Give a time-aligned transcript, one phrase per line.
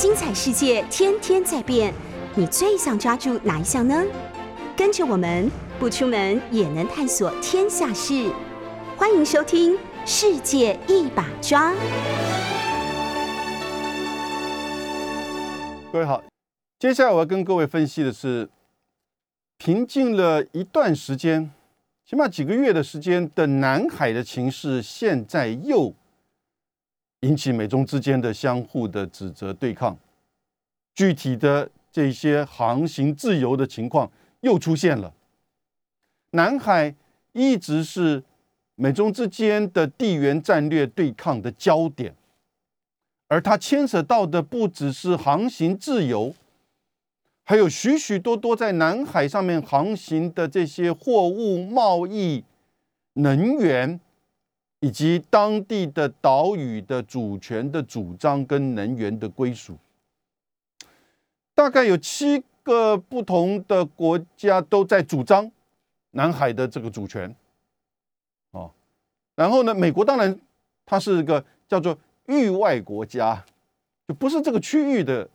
[0.00, 1.92] 精彩世界天天在变，
[2.36, 4.00] 你最想抓住哪一项呢？
[4.76, 8.30] 跟着我们不出门也能探索天下事，
[8.96, 9.74] 欢迎收听
[10.06, 11.72] 《世界一把抓》。
[15.90, 16.22] 各位好，
[16.78, 18.48] 接下来我要跟各位分析的是，
[19.56, 21.50] 平静了一段时间，
[22.08, 25.92] 起码几个月的时间的南海的情势，现在又
[27.20, 29.98] 引起美中之间的相互的指责对抗，
[30.94, 34.10] 具体的这些航行自由的情况
[34.40, 35.12] 又出现了。
[36.30, 36.94] 南海
[37.32, 38.22] 一直是
[38.74, 42.14] 美中之间的地缘战略对抗的焦点。
[43.30, 46.34] 而它牵扯到的不只是航行自由，
[47.44, 52.44] 还有许许多多在南海上面航行的这些货物贸易、
[53.14, 54.00] 能源，
[54.80, 59.76] 以及当地的岛屿的主权的主张跟能源的归属。
[61.54, 65.50] 大概有七个不同的国家都在主张
[66.10, 67.34] 南海的这个主权。
[68.52, 68.70] 哦，
[69.34, 70.38] 然后呢，美国当然
[70.84, 71.98] 它是一个叫做。
[72.30, 73.42] 域外国家
[74.06, 75.26] 就不是这个区域的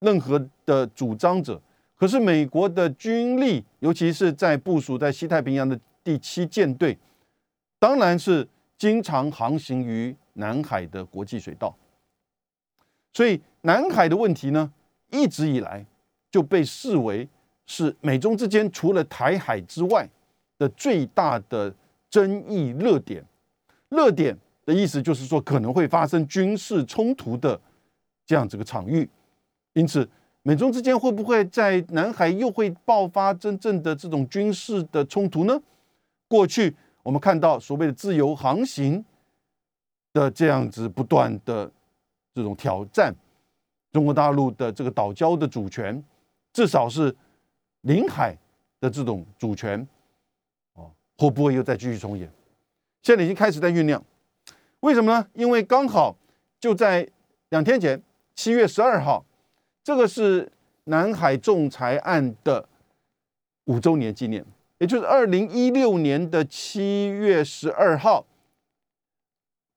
[0.00, 1.62] 任何的主张者，
[1.94, 6.98] 可是美国的军力，尤其是在部署在西太平洋的第七舰队，
[7.78, 11.76] 当然是经常航行于南海的国际水道。
[13.12, 14.72] 所以南海的问题呢，
[15.10, 15.84] 一直以来
[16.30, 17.28] 就被视为
[17.66, 20.08] 是美中之间除了台海之外
[20.58, 21.74] 的最大的
[22.10, 23.24] 争议热点，
[23.88, 24.36] 热点。
[24.66, 27.60] 的意思就是说，可能会发生军事冲突的
[28.26, 29.08] 这样子个场域，
[29.74, 30.10] 因此，
[30.42, 35.62] 美中之间会不会在南海又会爆发真正的这种军事的冲突呢？
[36.26, 36.74] 过去
[37.06, 39.04] 我们看到所谓的自由航行
[40.12, 41.70] 的这样子不断的
[42.34, 43.14] 这种挑战，
[43.92, 46.02] 中国大陆的这个岛礁的主权，
[46.52, 47.14] 至少是
[47.82, 48.36] 领海
[48.80, 49.86] 的这种主权，
[50.74, 52.28] 哦，会不会又再继续重演？
[53.02, 54.02] 现在已经开始在酝酿。
[54.80, 55.28] 为什么呢？
[55.34, 56.16] 因为刚好
[56.58, 57.08] 就在
[57.50, 58.02] 两天前，
[58.34, 59.24] 七月十二号，
[59.84, 60.50] 这个是
[60.86, 62.68] 南海仲裁案的
[63.66, 64.44] 五周年纪念，
[64.78, 68.26] 也就是二零一六年的七月十二号，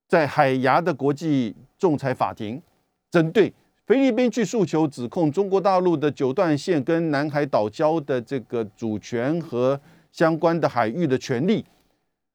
[0.08, 2.62] 在海牙的国际仲裁法庭，
[3.12, 3.54] 针对
[3.86, 9.80] 菲律宾去诉求指控中国大陆的九段线跟南海岛礁的这个主权和
[10.12, 11.66] 相关的海域的权利，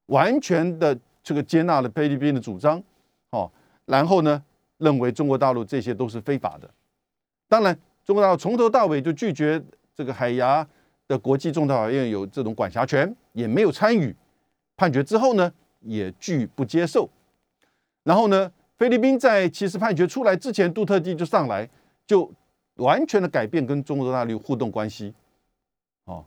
[0.06, 0.98] 完全的。
[1.26, 2.78] 这个接纳了菲律宾的主张，
[3.30, 3.50] 哦，
[3.86, 4.44] 然后呢，
[4.76, 6.68] 认为中国大陆这些都是非法的。
[7.48, 9.58] 当然，中国大陆从头到尾就拒绝
[9.94, 10.68] 这个海牙
[11.06, 14.14] 的国际仲裁法院有这种管辖权，也没有参与
[14.76, 17.08] 判决之后呢，也拒不接受。
[18.02, 21.68] 然后呢，菲律宾在其实判决出来之前，杜特地就上来，
[22.06, 22.30] 就
[22.76, 25.14] 完全的改变跟中国大陆互动关系，
[26.04, 26.24] 哦，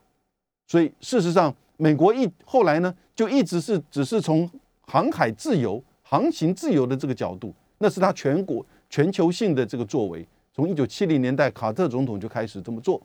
[0.66, 4.50] 所以事实上，美国一后来呢，就一直是只是从
[4.82, 10.26] 航海自由、航行自由的这个角度，那是他全国全球性的这个作为。
[10.52, 13.00] 从一九七零年代卡特总统就开始这么做，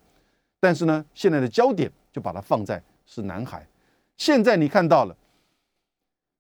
[0.64, 3.68] 但是呢，现在的焦点就把它放在是南海。
[4.16, 5.18] 现在你看到了，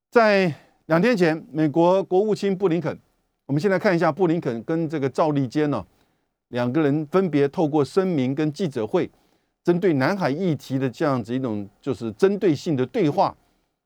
[0.09, 2.97] 在两天前，美国国务卿布林肯，
[3.45, 5.85] 我们现在看一下布林肯跟这个赵立坚呢，
[6.47, 9.11] 两个人分别透过声明跟记者会，
[9.61, 13.35] 针对南海议题的这样子一种就是针对性的对话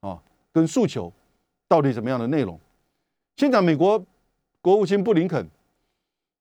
[0.01, 0.21] 啊，
[0.53, 1.11] 跟诉求。
[1.67, 2.59] 到底什么样的内容？
[3.37, 4.05] 先讲美国
[4.61, 5.47] 国务卿布林肯，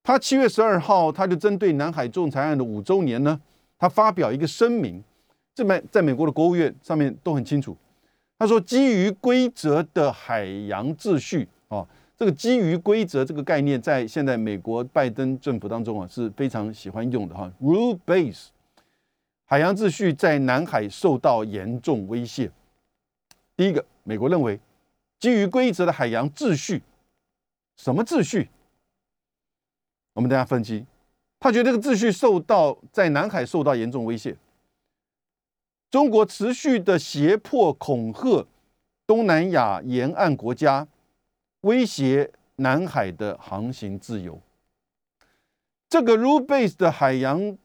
[0.03, 3.41] 他七月十二号，他就针对南海仲裁案的五周年呢，
[3.79, 5.03] 他发表一个声明，
[5.55, 7.77] 这边在美国的国务院上面都很清楚。
[8.39, 11.87] 他说，基于规则的海洋秩序啊，
[12.17, 17.51] 这个基于规则这个概念，在现在美国拜登政府当中啊是非常喜欢用的哈。
[17.61, 18.49] Rule base，
[19.45, 22.51] 海洋秩序在南海受到严重威胁。
[23.57, 24.61] 第一个，美国认为。
[25.19, 26.83] 基于规则的海洋秩序，
[27.75, 28.51] 什么秩序？
[30.13, 30.85] 我们等下分析。
[31.39, 34.37] 他觉得这个秩序受到在南海受到严重威胁。
[35.91, 38.47] 中国持续的胁迫、恐吓
[39.07, 40.87] 东南亚沿岸国家，
[41.61, 44.41] 威胁南海的航行自由。
[45.89, 47.57] 这个 rule-based 的海洋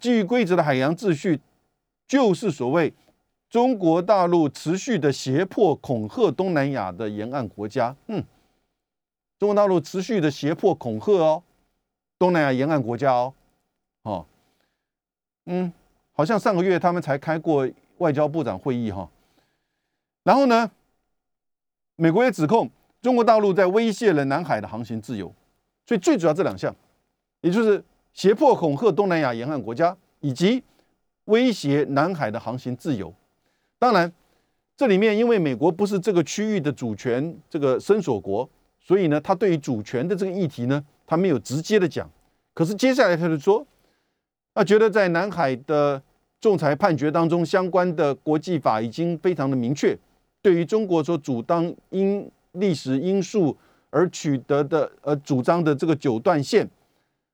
[0.00, 1.40] 基于规则的海洋秩序，
[2.06, 2.92] 就是所谓。
[3.50, 8.22] 中国大陆持续的胁迫、恐吓东南亚的沿岸国家，嗯，
[9.38, 11.42] 中国大陆持续的胁迫、恐吓哦，
[12.18, 13.34] 东南亚沿岸国家哦，
[14.02, 14.26] 哦，
[15.46, 15.72] 嗯，
[16.12, 17.68] 好像上个月他们才开过
[17.98, 19.08] 外交部长会议哈，
[20.24, 20.70] 然后呢，
[21.96, 22.68] 美国也指控
[23.00, 25.32] 中国大陆在威胁了南海的航行自由，
[25.86, 26.74] 所以最主要这两项，
[27.40, 27.82] 也就是
[28.12, 30.62] 胁迫恐吓东南亚沿岸国家，以及
[31.26, 33.14] 威胁南海的航行自由。
[33.78, 34.12] 当然，
[34.76, 38.48] 这里面因为美国不是这个区域的主权这个伸索国，
[38.80, 42.08] 所以呢，他对于主权的这个议题呢，他没有直接的讲。
[42.54, 43.66] 可是接下来他就说，
[44.54, 46.00] 他觉得在南海的
[46.40, 49.98] 仲裁判决当中，相关的国际法已经非常的明确，
[50.40, 53.56] 对于中国所主张因历史因素
[53.90, 56.68] 而取得的呃主张的这个九段线，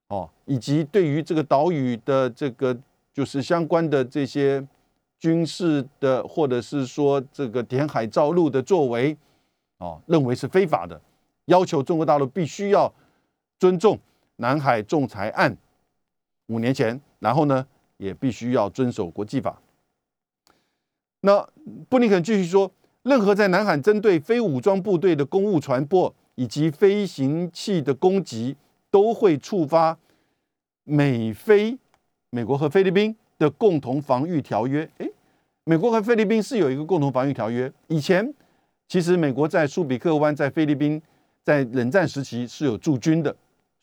[0.09, 2.75] 哦，以及对于这个岛屿的这个
[3.13, 4.67] 就是相关的这些。
[5.17, 9.17] 军事的，或者是说这个填海造陆的作为，
[9.79, 11.01] 哦，认为是非法的，
[11.47, 12.93] 要求中国大陆必须要
[13.65, 13.99] 尊重
[14.37, 15.57] 南海仲裁案
[16.49, 17.67] 五年前，然后呢，
[17.97, 19.59] 也必须要遵守国际法。
[21.23, 21.49] 那
[21.89, 22.71] 布林肯继续说，
[23.05, 28.55] 任何在南海针对非武装部队的公务船舶以及飞行器的攻击，
[28.91, 29.99] 都会触发
[30.83, 31.79] 美菲
[32.29, 34.87] 美国和菲律宾的共同防御条约。
[34.99, 35.11] 诶，
[35.65, 37.73] 美国和菲律宾是有一个共同防御条约。
[37.87, 38.35] 以前
[38.87, 41.01] 其实美国在苏比克湾，在菲律宾
[41.43, 43.35] 在冷战时期是有驻军的，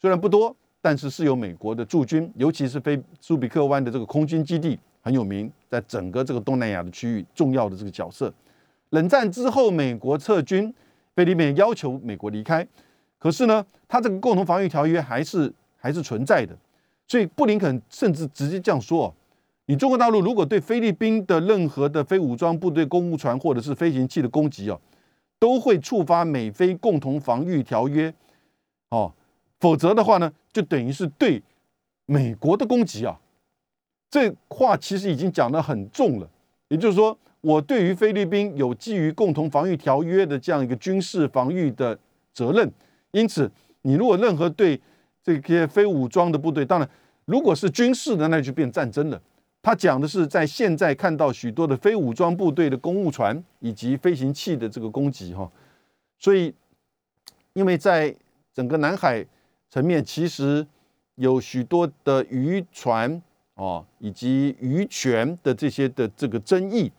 [0.01, 8.33] 虽然不多，但是是有美国的驻军，尤其是菲苏比克湾的这个空军基地很有名，在整个这个东南亚的区域重要的这个角色。
[8.89, 10.73] 冷战之后，美国撤军，
[11.15, 12.67] 菲律宾要求美国离开，
[13.19, 16.57] 可是呢，他这个共同防御条约还是还是存在的，
[17.07, 19.13] 所以布林肯甚至直接这样说。
[19.67, 24.81] 你中国大陆如果对菲律宾的任何的非武装部队、公务船或者是飞行器的攻击哦，
[25.37, 28.11] 都会触发美菲共同防御条约，
[28.89, 29.13] 哦，
[29.61, 31.41] 否则的话呢，就等于是对
[32.05, 33.17] 美国的攻击啊。
[34.09, 36.29] 这话其实已经讲得很重了，
[36.67, 41.97] 也就是说，我对于菲律宾有基于共同防御条约的这样一个军事防御的
[42.33, 42.69] 责任，
[43.11, 43.49] 因此，
[43.83, 44.81] 你如果任何对
[45.23, 46.89] 这些非武装的部队，当然，
[47.23, 49.21] 如果是军事的，那就变战争了。
[49.61, 55.49] 他讲的是，在现在看到许多的非武装部队的公务船以及飞行器的这个攻击，哈，
[56.19, 56.53] 所以，
[57.53, 58.13] 因为在
[58.53, 59.25] 整个南海
[59.71, 60.67] 层面，其实
[61.15, 63.21] 有许多的渔船
[63.55, 66.91] 哦，以及渔权的这些的这个争议，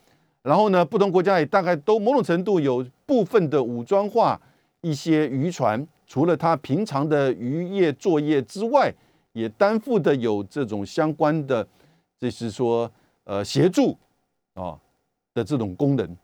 [0.43, 4.41] 然后呢，不同国家也大概都某种程度有部分的武装化
[4.81, 8.91] 一些渔船，除了他平常的渔业作业之外，
[9.35, 11.67] 也担负的有这种相关的。
[12.19, 12.91] 这是说，
[13.25, 13.99] 呃，协助
[14.55, 14.79] 啊
[15.35, 16.17] 的这种功能。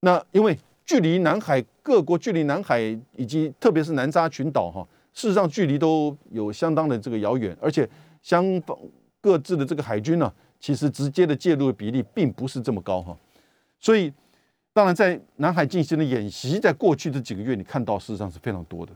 [0.00, 2.80] 那因为距离南海各国，距离南海
[3.16, 7.88] 以及特别是南沙群岛哈，事实上距离都有相当的这个遥远，而且
[8.22, 8.78] 相方
[9.20, 13.16] 各自的这个海军呢，其实直接的介入的比例并不是这么高哈。
[13.80, 14.12] 所以，
[14.74, 18.92] 当然在南海进行的演习，在过去这几个月，你看到事实上是非常多的。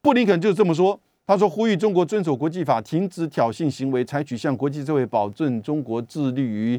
[0.00, 0.98] 布林肯就是这么说。
[1.26, 6.78] 他说：“呼吁中国遵守国际法，停止挑衅行为，采取向国际社会保证中国致力于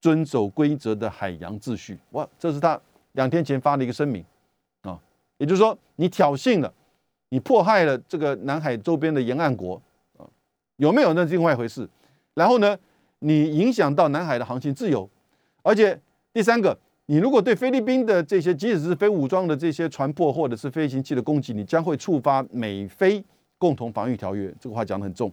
[0.00, 2.80] 遵守规则的海洋秩序。”哇，这是他
[3.12, 4.24] 两天前发的一个声明
[4.80, 4.98] 啊，
[5.36, 6.72] 也就是说，你挑衅了，
[7.28, 9.80] 你迫害了这个南海周边的沿岸国
[10.16, 10.26] 啊，
[10.76, 11.88] 有没有那是另外一回事。
[12.34, 12.78] 然后呢，
[13.20, 15.08] 你影响到南海的航行自由，
[15.62, 16.00] 而且
[16.32, 23.24] 第三个，你如果对菲律宾的这些，即使是非武装的这些船舶或者是飞行器的攻击，你将会触发美菲。
[23.58, 25.32] 共同防御条约这个话讲得很重，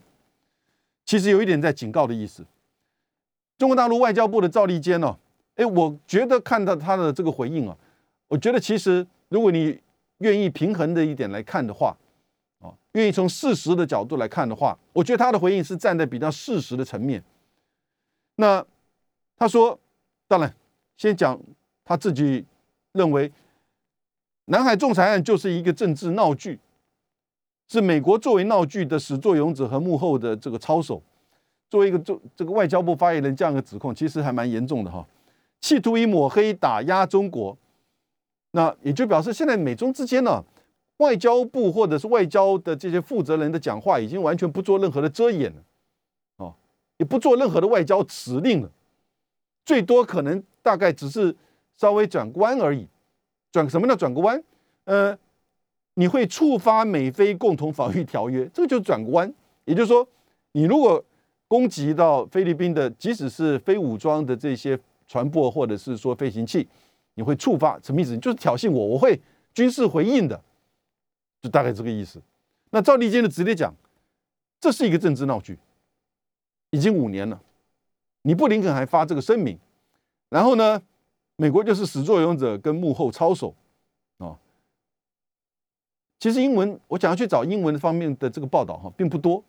[1.06, 2.41] 其实有一点在警告的意思。
[3.58, 5.13] 中国大陆外交部的赵立坚呢，
[5.58, 7.75] 哎，我觉得看到他的这个回应啊，
[8.29, 9.77] 我觉得其实如果你
[10.24, 11.96] 愿意平衡的一点来看的话，
[12.60, 17.22] 啊，愿意从事实的角度来看的话，我觉得他的回应是站在比较事实的层面。
[18.38, 18.65] 那
[19.38, 19.77] 他说，
[20.27, 20.56] 当然
[20.98, 21.39] 先讲
[21.84, 22.46] 他自己
[22.94, 23.32] 认为
[24.46, 26.60] 南海仲裁案就是一个政治闹剧。
[27.70, 31.01] 是美国作为闹剧的始作俑者和幕后的这个操手，
[31.70, 35.03] 作为一个做这个外交部发言人这样的指控，其实还蛮严重的哈，
[35.62, 37.58] 企图以抹黑打压中国，
[38.53, 40.43] 那也就表示现在美中之间呢，
[40.98, 45.62] 外交部或者是外交的这些负责人的讲话已经完全不做任何的遮掩了，
[46.38, 46.55] 哦，
[46.98, 48.72] 也不做任何的外交指令了，
[49.63, 51.36] 最多可能大概只是
[51.77, 52.88] 稍微转个弯而已，
[53.51, 53.95] 转什么呢？
[53.95, 54.43] 转个弯，
[54.86, 55.17] 呃。
[55.95, 59.31] 你会触发美菲共同防御条约，这个就是转个弯。
[59.65, 60.03] 也就是说，
[60.53, 61.05] 你如果
[61.48, 64.75] 攻击到菲律宾的，即使是非武装的这些
[65.07, 66.67] 船舶或者是说飞行器，
[67.15, 68.17] 你会触发什么意思？
[68.17, 69.22] 就是挑衅我，我会
[69.53, 70.41] 军事回应的，
[71.41, 72.22] 就大概这个意思。
[72.72, 73.74] 那赵立坚的直接讲，
[74.60, 75.60] 这是一个政治闹剧，
[76.72, 77.41] 已经五年了，
[78.24, 79.60] 你布林肯还发这个声明，
[80.29, 80.82] 然后呢，
[81.36, 83.55] 美国就是始作俑者跟幕后操手。
[86.20, 89.43] 其实英文，我想要去找英文方面的这个报道哈，并不多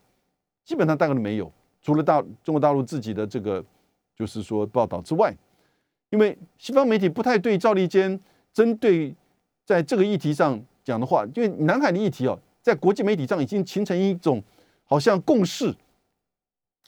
[0.65, 3.65] 基本上大概都没有，除了大中国大陆自己的这个
[4.17, 5.33] 就是说报道之外，
[6.15, 8.19] 因为西方媒体不太对赵立坚
[8.53, 9.13] 针对
[9.67, 14.41] 在这个议题上讲的话，因为南海的议题哦，在国际媒体上已经形成一种
[14.85, 15.75] 好像共识，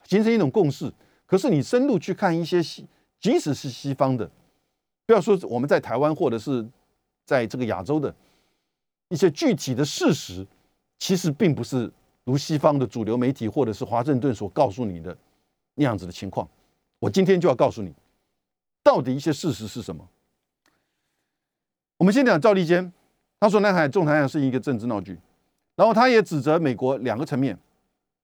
[0.04, 0.92] 形成一种共识。
[1.26, 2.86] 可是你深入去看一些西，
[3.18, 4.30] 即使是西方的，
[5.06, 6.64] 不要说我们在台湾或者是
[7.24, 8.14] 在这个亚洲的
[9.08, 10.46] 一些具体的事实，
[11.00, 11.92] 其实并不是
[12.22, 15.18] 如西方的主流媒体或者是华盛顿所告诉你的
[15.74, 16.48] 那样子的情况。
[17.00, 17.92] 我今天就要告诉你，
[18.86, 20.08] 到底一些事实是什么。
[21.96, 22.92] 我们先讲赵立坚，
[23.40, 25.18] 他说南海仲裁案是一个政治闹剧，
[25.74, 27.58] 然后他也指责美国两个层面，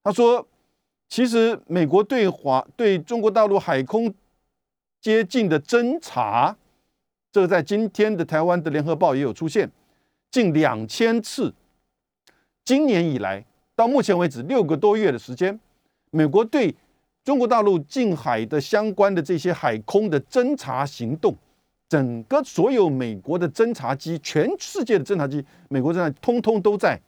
[0.05, 0.47] 他说。
[1.15, 4.15] 其实，美国对华对中国大陆海空
[4.99, 6.57] 接近的侦查，
[7.31, 9.71] 这个在今天的台湾的联合报也有出现，
[10.31, 11.53] 近两千次。
[12.65, 13.45] 今年以来
[13.77, 15.61] 到目前为止六个多月的时间，
[16.11, 16.75] 美国对
[17.25, 21.37] 中国大陆近海的相关的这些海空的侦察行动，
[21.89, 27.01] 整个所有美国的侦察机，全世界的侦察机，美国侦察通通都在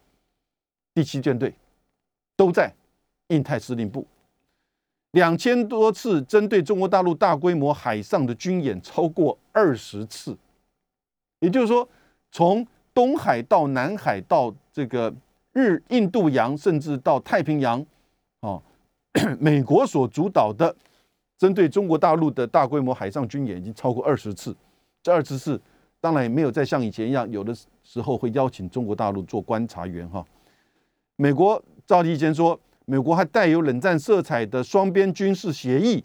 [0.95, 1.55] 第七舰队，
[2.37, 2.73] 都在。
[3.29, 4.07] 印太司令部
[5.13, 10.37] 两千多次针对中国大陆大规模海上的军演超过二十次，
[11.41, 11.89] 也就是说，
[12.31, 15.13] 从东海到南海到这个
[15.55, 17.85] 日印度洋，甚至到太平洋，
[19.39, 20.75] 美国所主导的
[21.39, 24.57] 针对中国大陆的大规模海上军演已经超过二十次。
[25.03, 25.61] 这二十次
[26.01, 30.25] 当然也没有再像以前一样，有的时候会邀请中国大陆做观察员哈。
[31.17, 32.59] 美国赵立坚说。
[32.87, 36.05] 美国还带有冷战色彩的双边军事协议，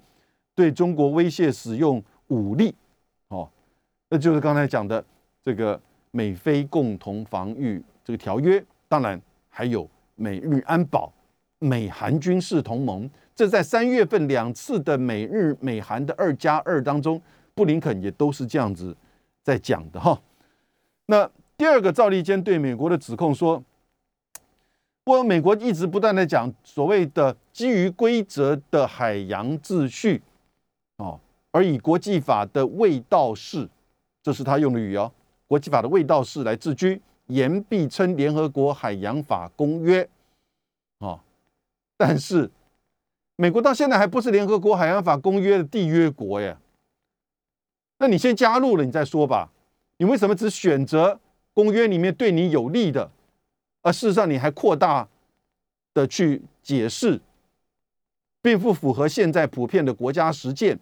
[0.56, 2.74] 对中国威胁使用武力，
[3.28, 3.50] 哦，
[4.08, 5.04] 那就是刚才讲的
[5.44, 5.78] 这个
[6.12, 9.86] 美菲共同防御这个条约，当然还有
[10.16, 11.12] 美日安保、
[11.60, 13.10] 美韩军事同盟。
[13.36, 17.22] 这在三月份两次的美日美韩的二加二当中，
[17.54, 18.96] 布林肯也都是这样子
[19.44, 20.20] 在讲的哈。
[21.06, 23.64] 那第二个赵立坚对美国的指控说。
[25.06, 30.22] 我美国一直不断的讲所谓的基于规则的海洋秩序，
[30.98, 33.68] 哦，而以国际法的卫道士，
[34.22, 35.12] 这是他用的语哦，
[35.48, 40.08] 国际法的卫道士来自居，言必称联合国海洋法公约，
[42.00, 42.50] 但是
[43.36, 46.58] 美国到现在还不是联合国海洋法公约的缔约国耶，
[47.98, 49.52] 那你先加入了你再说吧，
[49.98, 51.20] 你为什么只选择
[51.54, 53.12] 公约里面对你有利的？
[53.82, 55.10] 而事实上，你还扩大
[55.94, 57.20] 的去解释，
[58.42, 60.80] 并不符合现在普遍的国家实践。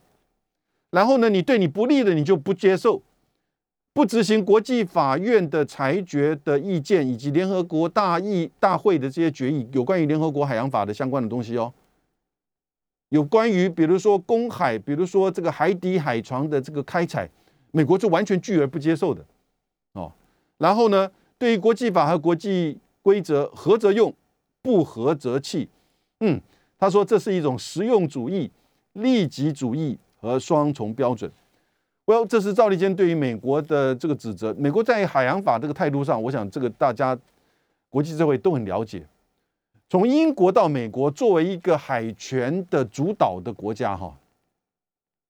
[0.91, 3.01] 然后呢，你对你不利的，你就不接受，
[3.97, 11.73] 不执行国际法院的裁决的意见，以及联合国大议大会的这些决议，有关于联合国海洋法的相关的东西哦。
[13.09, 17.27] 有关于比如说公海，比如说这个海底海床的这个开采，
[17.71, 19.25] 美国是完全拒而不接受的
[19.93, 20.13] 哦。
[20.59, 24.13] 然后呢，对于国际法和国际规则合则用，
[24.61, 25.67] 不合则弃。
[26.19, 26.39] 嗯，
[26.77, 28.51] 他说这是一种实用主义、
[28.93, 31.31] 利己主义和双重标准。
[32.07, 34.55] Well，这是赵立坚对于美国的这个指责。
[34.57, 37.19] 美国在海洋法这个态度上，我想这个大家
[37.89, 39.05] 国际社会都很了解。
[39.89, 44.17] 从英国到美国，作为一个海权的主导的国家，哈，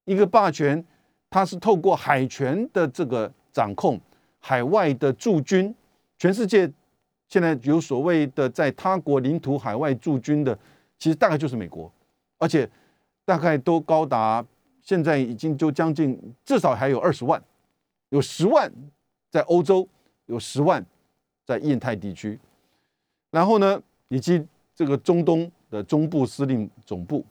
[0.06, 0.86] 一个霸权，
[1.32, 4.00] 它是透过海权的这个掌控，
[4.38, 5.74] 海外的驻军，
[6.20, 6.72] 全世界。
[7.28, 10.58] 现在有所谓的在他国领土海外驻军的，
[11.00, 11.92] 其实大概就是美国，
[12.38, 12.70] 而且
[13.26, 14.46] 大概都高达
[14.88, 17.44] 现在已经就将近至少还有二十万，
[18.08, 18.72] 有十万
[19.30, 19.86] 在欧洲，
[20.28, 20.86] 有十万
[21.46, 22.40] 在印太地区，
[23.32, 24.42] 然后呢，以及
[24.74, 27.26] 这个中东的中部司令总部，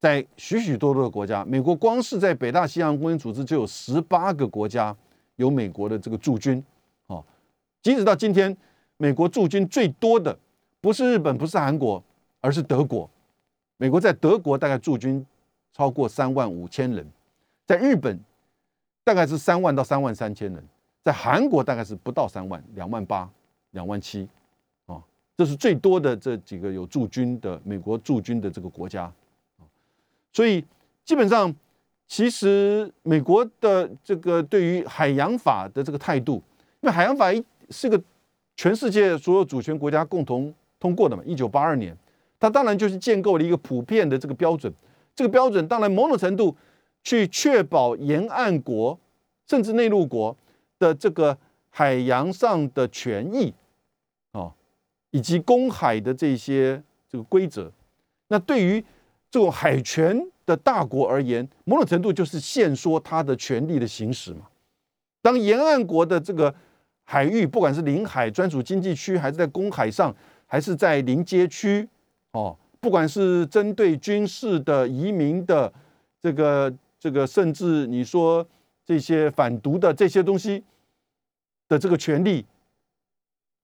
[0.00, 4.96] 在许许多多的国家，美国光是在北大西洋公约组织就有十八个国家
[5.34, 6.64] 有美国的这个驻军，
[7.08, 7.24] 哦，
[7.82, 8.56] 即使到今天。
[8.98, 10.38] 美国驻军最多的
[10.80, 12.02] 不是日本，不是韩国，
[12.40, 13.10] 而是德国。
[13.76, 15.22] 美国在德国大概驻军
[15.76, 17.06] 超过三万五千人，
[17.66, 18.18] 在日本
[19.04, 20.64] 大概是三万到三万三千人，
[21.02, 23.28] 在韩国大概是不到三万，两万八、
[23.72, 24.26] 两万七，
[24.86, 25.02] 啊，
[25.36, 29.12] 这是最多的这几个有驻军的美国驻军的这个国家。
[30.32, 30.64] 所以
[31.04, 31.54] 基本上，
[32.06, 36.42] 其实美国的这个对于海洋法的这个态度，
[36.80, 38.02] 因为海洋法一是个。
[38.58, 41.22] 全世界所有主权国家共同通过的嘛？
[41.26, 41.94] 一九八二年，
[42.40, 44.72] 它当然就是建构了一个普遍的这个标准。
[45.16, 46.56] 这个标准当然某种程度
[47.02, 48.96] 去确保沿岸国
[49.48, 50.36] 甚至内陆国
[50.78, 51.36] 的这个
[51.70, 53.52] 海洋上的权益
[54.32, 54.52] 啊，
[55.10, 57.72] 以及公海的这些这个规则。
[58.28, 58.84] 那对于
[59.30, 64.48] 这种海权的大国而言，某种程度就是限缩它的权力的行使嘛。
[65.22, 66.54] 当沿岸国的这个
[67.04, 70.14] 海域，不管是领海专属经济区，还是在公海上，
[70.46, 71.88] 还是在临街区，
[72.32, 75.72] 哦，不管是针对军事的、移民的，
[76.22, 78.46] 这个、这个，甚至你说
[78.84, 80.62] 这些反毒的这些东西
[81.66, 82.46] 的这个权利、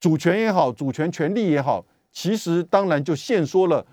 [0.01, 3.87] 主权也好，主权权利也好，其实当然就限缩了。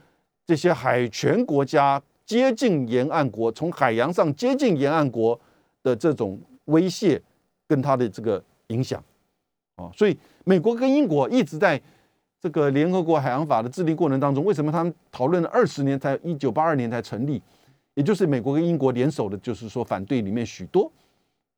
[0.48, 5.40] 这些海权国家接近沿岸国，从海洋上接近沿岸国
[5.84, 7.22] 的这种威胁，
[7.68, 9.00] 跟它的这个影响，
[9.76, 11.80] 啊，所以美国跟英国一直在
[12.42, 17.42] 这个联合国海洋法的制定过程当中，为什么他们讨论了二十年才一九八二年才成立？
[17.96, 20.90] 也就是美国跟英国联手的，就是说反对里面许多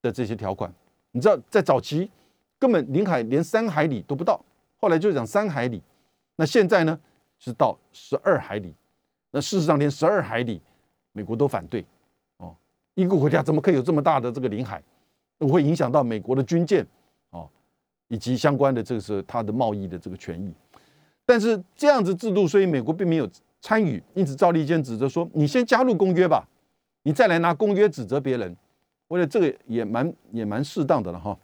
[0.01, 0.73] 的这些条款。
[1.11, 2.09] 你知道，在早期
[2.57, 4.43] 根本领海连三海里都不到，
[4.77, 5.81] 后来就讲三海里，
[6.35, 6.99] 那现在呢
[7.37, 8.73] 是到十二海里。
[9.29, 10.59] 那事实上，连十二海里，
[11.11, 11.85] 美国都反对，
[12.37, 12.55] 哦，
[12.95, 14.81] 一个国家怎么可以有这么大的这个领海？
[15.39, 16.85] 会影响到美国的军舰，
[17.29, 17.47] 哦，
[18.07, 20.51] 以及相关的这个是它的贸易的这个权益。
[21.31, 23.29] 但是这样子制度，所以美国并没有
[23.61, 26.45] 参与，因此赵立坚指责说：“你先加入公约吧，
[27.03, 28.53] 你再来拿公约指责别人。”
[29.07, 31.37] 我觉得这个也蛮也蛮适当的了哈。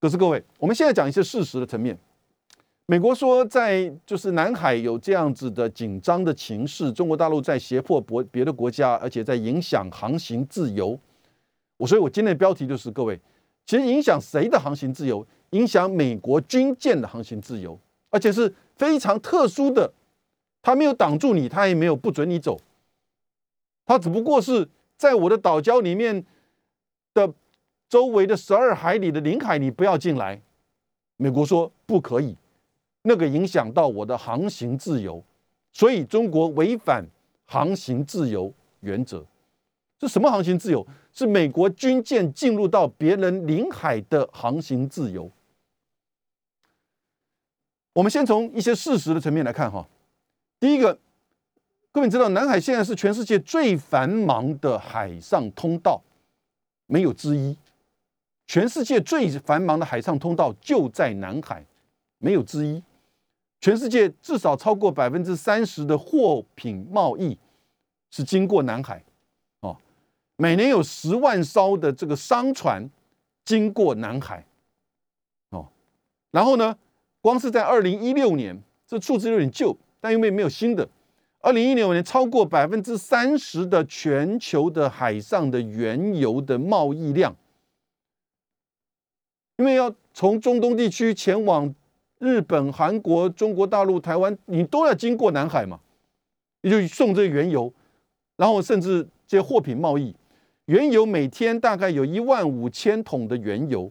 [0.00, 1.96] 可是各位，我们现在讲一些事实的层面。
[2.86, 10.98] 美国说，在就是南海有这样子的紧张的情势，中国大陆在胁迫国别的国家，而且在影响航行自由。
[11.76, 13.20] 我所以，我今天的标题就是各位，
[13.64, 15.24] 其实影响谁的航行自由？
[15.50, 19.92] 影响美国军舰的航行自由，而且是非常特殊的。
[20.60, 22.60] 他没有挡住你，他也没有不准你走，
[23.86, 26.24] 他只不过是在我的岛礁里面
[27.14, 27.32] 的
[27.88, 30.42] 周围的十二海里的领海，你不要进来。
[31.16, 32.36] 美国说不可以。
[33.02, 35.22] 那个影响到我的航行自由，
[35.72, 37.04] 所以中国违反
[37.46, 39.24] 航行自由原则。
[40.00, 40.84] 是什么航行自由？
[41.12, 45.30] 是美国军舰进入到别人领海的航行自由。
[47.94, 49.86] 我们先从一些事实的层面来看哈。
[50.58, 50.98] 第一个，
[51.90, 56.02] 各位知道，南海现在是全世界最繁忙的海上通道，
[56.86, 57.56] 没有之一。
[58.46, 61.64] 全世界最繁忙的海上通道就在南海，
[62.18, 62.82] 没有之一。
[63.60, 67.38] 全世界至少超过百分之三十的货品贸易
[68.10, 69.02] 是经过南海，
[69.60, 69.76] 哦，
[70.36, 72.90] 每年有十万艘的这个商船
[73.44, 74.44] 经过南海，
[75.50, 75.68] 哦，
[76.32, 76.76] 然后呢，
[77.22, 80.86] 光是在二零一六年，这数字有点旧，但因为没有新的，
[81.40, 87.34] 二零一六年超过百分之三十的全球的海上的原油的贸易量，
[89.56, 91.74] 因为要从中东地区前往。
[92.18, 95.80] 日本、韩国、中国大陆、台湾，你都要经过南海嘛？
[96.60, 97.74] 你就送这原油，
[98.36, 100.14] 然后甚至这些货品贸易，
[100.66, 103.90] 原油每天大概有一万五千桶的原油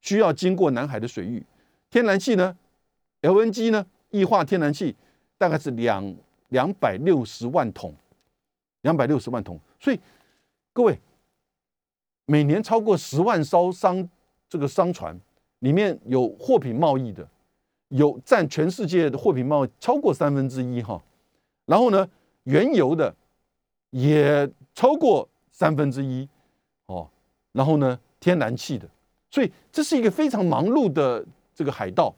[0.00, 1.44] 需要经过南海的水域。
[1.90, 2.56] 天然气呢
[3.22, 3.86] ？LNG 呢？
[4.10, 4.94] 液化天然气
[5.36, 6.16] 大概是两
[6.48, 7.94] 两百六十万桶，
[8.82, 9.58] 两百六十万桶。
[9.80, 9.98] 所以
[10.72, 10.98] 各位，
[12.26, 14.08] 每年超过十万艘商
[14.48, 15.18] 这个商船
[15.58, 17.28] 里面有货品贸易的。
[17.90, 21.00] 有占全世界的货品贸易超过三分之一哈，
[21.66, 22.08] 然后呢，
[22.42, 23.14] 原油的
[23.90, 26.28] 也超过三分之一
[26.86, 27.08] 哦，
[27.52, 28.88] 然后呢，天然气的，
[29.30, 31.24] 所以这是一个非常忙碌的
[31.54, 32.12] 这个海盗。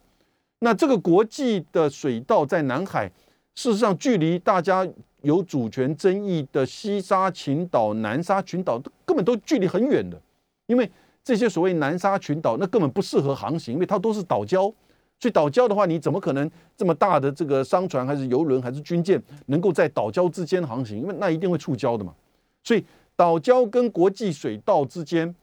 [0.61, 3.11] 那这个国际的水道在南海，
[3.55, 4.87] 事实上距离大家
[5.23, 10.21] 有主权争议的西沙群岛、南沙群岛根本都距离很远的，
[10.67, 10.91] 因为
[11.23, 14.73] 这些所谓南沙群岛那根本不适合航行，因为它都是岛礁。
[15.21, 20.99] 所以岛礁的话，你怎么可能这么大的这个商船还是游轮还是军舰能够在岛礁之间航行？
[20.99, 22.15] 因为那一定会触礁的嘛。
[22.63, 22.85] 所以
[23.17, 25.35] 岛礁跟国际水道之间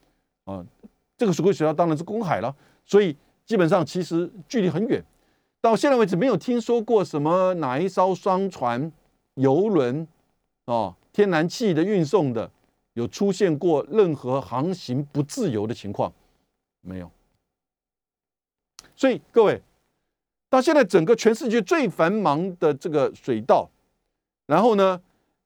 [0.46, 0.66] 啊，
[1.18, 2.56] 这个所谓水道当然是公海了。
[2.86, 5.04] 所以基本上其实距离很远。
[5.62, 8.92] 到现在为止，没有听说过什么哪一艘商船、
[9.36, 10.08] 游轮
[10.66, 12.50] 哦、天然气的运送的
[12.94, 16.12] 有出现过任何航行不自由的情况，
[16.82, 17.12] 没有。
[18.96, 19.62] 所以各位，
[20.50, 23.70] 到现在整个全世界最繁忙的这个水道，
[24.46, 25.02] 然后呢，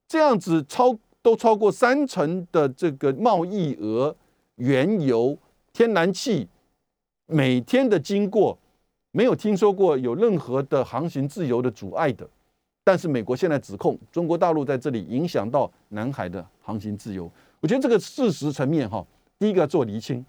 [0.08, 4.16] 这样子超都超过三成的这个贸易额，
[4.56, 5.38] 原油、
[5.74, 6.48] 天然气
[7.32, 8.58] 每天的经过，
[9.12, 12.28] 没有听说过有任何的航行自由的阻碍的。
[12.84, 19.06] 但是美国现在指控中国大陆在这里影响到南海的航行自由，我觉得这个事实层面哈，
[19.38, 20.26] 第一个做厘清，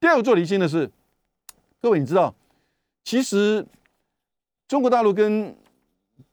[0.00, 0.90] 第二个做厘清的是。
[1.82, 2.34] 各位，你知道，
[3.04, 3.62] 其实
[4.66, 5.54] 中国大陆跟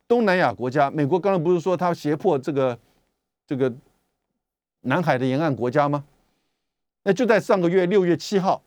[0.08, 2.80] 东南亚国家，美国刚刚不是说他胁迫这个
[3.45, 3.69] 这个
[4.84, 6.06] 南海的沿岸国家吗？
[7.04, 8.63] 那就在上个月六月七号，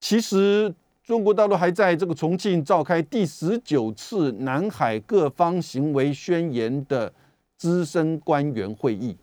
[0.00, 7.12] 其实中国大陆还在这个重庆召开第十九次南海各方行为宣言的
[7.56, 9.14] 资深官员会议，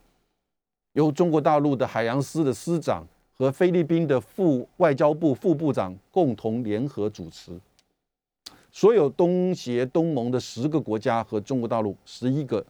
[0.93, 7.51] 由中国大陆的海洋司的司长和菲律宾的副外交部副部长共同联合主持。
[8.71, 12.63] 所有东协、东盟的十个国家和中国大陆十一个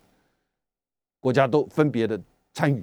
[1.20, 2.18] 国家都分别的
[2.54, 2.82] 参与，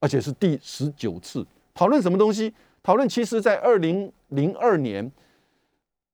[0.00, 2.52] 而且是第十九次讨论什么东西？
[2.82, 5.10] 讨论其实，在二零零二年，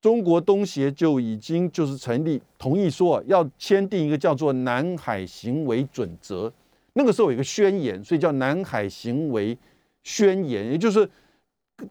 [0.01, 6.49] 中国东协就已经就是成立，同意说要签订一个叫做《南海行为准则》。
[6.93, 9.57] 那个时候有一个宣言，所以叫《南海行为
[10.03, 11.09] 宣言》，也就是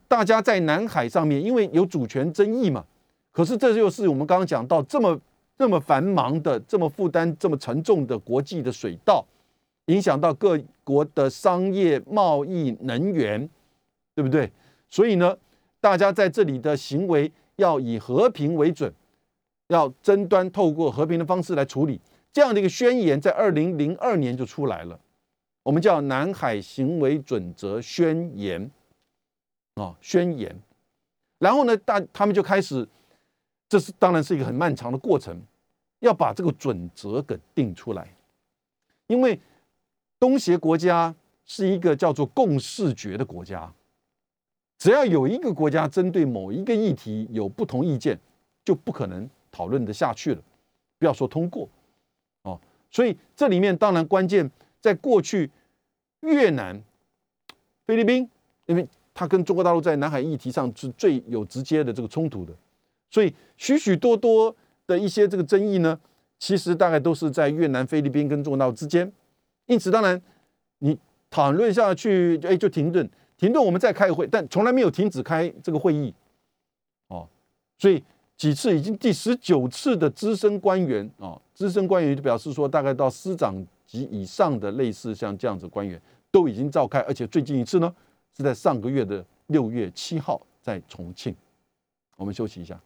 [0.07, 2.85] 大家在南海上面，因为有主权争议嘛。
[3.31, 5.19] 可是这就是我们刚刚讲到这么
[5.57, 9.25] 这么繁忙的、这么负担这么沉重的国际的水道，
[9.85, 13.47] 影响到各国的商业贸易、能源，
[14.15, 14.51] 对不对？
[14.89, 15.37] 所以呢，
[15.79, 18.93] 大家在这里的行为要以和平为准，
[19.67, 21.99] 要争端透过和平的方式来处理。
[22.33, 24.99] 这样的一个宣言在二零零二年就出来了，
[25.63, 28.69] 我们叫《南海行为准则宣言》
[29.81, 30.55] 啊，宣言。
[31.39, 32.87] 然后呢，大他们就开始。
[33.69, 35.37] 这是当然是一个很漫长的过程，
[35.99, 38.15] 要把这个准则给定出来，
[39.07, 39.37] 因为
[40.17, 41.13] 东协国家
[41.43, 43.69] 是一个叫做共视觉的国家，
[44.77, 48.19] 只要有一个国家针对某一个议题有不同意见，
[48.63, 50.41] 就不可能讨论的下去了，
[50.99, 51.67] 不要说通过
[52.43, 52.59] 哦。
[52.91, 55.49] 所以这里面当然关键，在过去
[56.21, 56.81] 越南、
[57.85, 58.29] 菲律宾，
[58.65, 62.53] 因为它跟中国大陆在南海议题上是最有直接的这个冲突的。
[63.09, 65.99] 所以许许多多的一些这个争议呢，
[66.37, 69.11] 其实大概都是在越南、菲律宾跟中国大陆之间。
[69.65, 70.21] 因此，当然
[70.79, 70.97] 你
[71.29, 76.13] 讨论下去，哎，就停顿，停顿，我们再开会，但从来没有停止开这个会议。
[77.07, 77.27] 哦，
[77.77, 78.03] 所以
[78.35, 87.95] 几次已经第十九次的资深官员啊，资深官员就表示说，大概到司长级以上的类似像这样子官员都已经召开，而且最近一次呢
[88.35, 91.35] 是在上个月的六月七号在重庆。
[92.15, 92.79] 我们休息一下。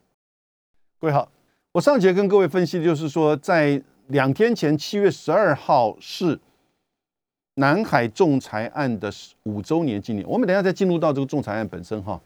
[0.99, 1.31] 各位好，
[1.71, 6.37] 我上节跟各位分析的就是说，在两天前，七月十二号是
[7.61, 10.27] 南海仲裁案的五周年纪念。
[10.27, 12.19] 我们等下再进入到这个仲裁案本身哈，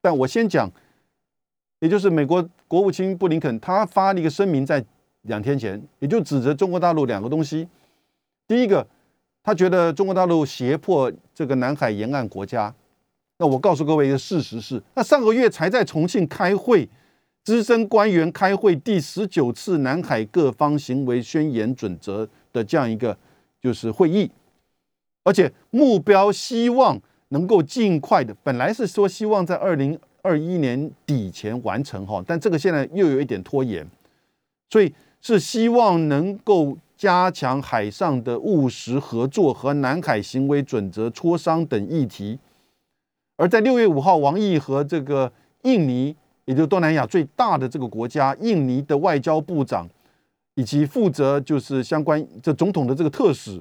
[0.00, 0.70] 但我先讲，
[1.80, 4.82] 也就是美国国务卿布林肯他发了一个声明，在
[5.22, 7.66] 两天前，也就指责中国大陆两个东西。
[8.46, 8.86] 第一个，
[9.42, 12.72] 他觉得中国大陆胁迫这个南海沿岸国家。
[13.38, 16.88] 那我告诉各位一个事实是，那上个月才在重庆开会。
[17.44, 23.16] 资深官员开会第十九次南海各方行为宣言准则的这样一个
[23.62, 24.28] 就是会议，
[25.26, 26.96] 而且目标希望
[27.30, 33.84] 能够尽快的，本来是说希望在二零二一年底前完成哈，但这个现在又有一点拖延，
[34.70, 42.38] 所以是希望能够加强海上的务实合作和南海行为准则磋商等议题，
[43.36, 46.14] 而在六月五号，王毅和这个印尼。
[46.46, 49.84] 也就是东南亚最大的这个国家，印尼的外交部长
[50.54, 53.60] 以及负责就是相关这总统的这个特使，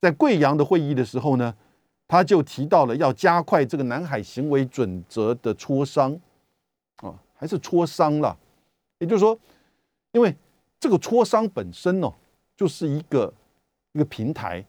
[0.00, 1.54] 在贵阳的会议的时候呢，
[2.06, 6.18] 他就提到了要加快这个南海行为准则的磋商
[6.96, 8.36] 啊，还是磋商了。
[8.98, 9.38] 也就是说，
[10.12, 10.34] 因为
[10.80, 12.12] 这个磋商本身呢，
[12.56, 13.32] 就是一个
[13.92, 14.64] 一个平台，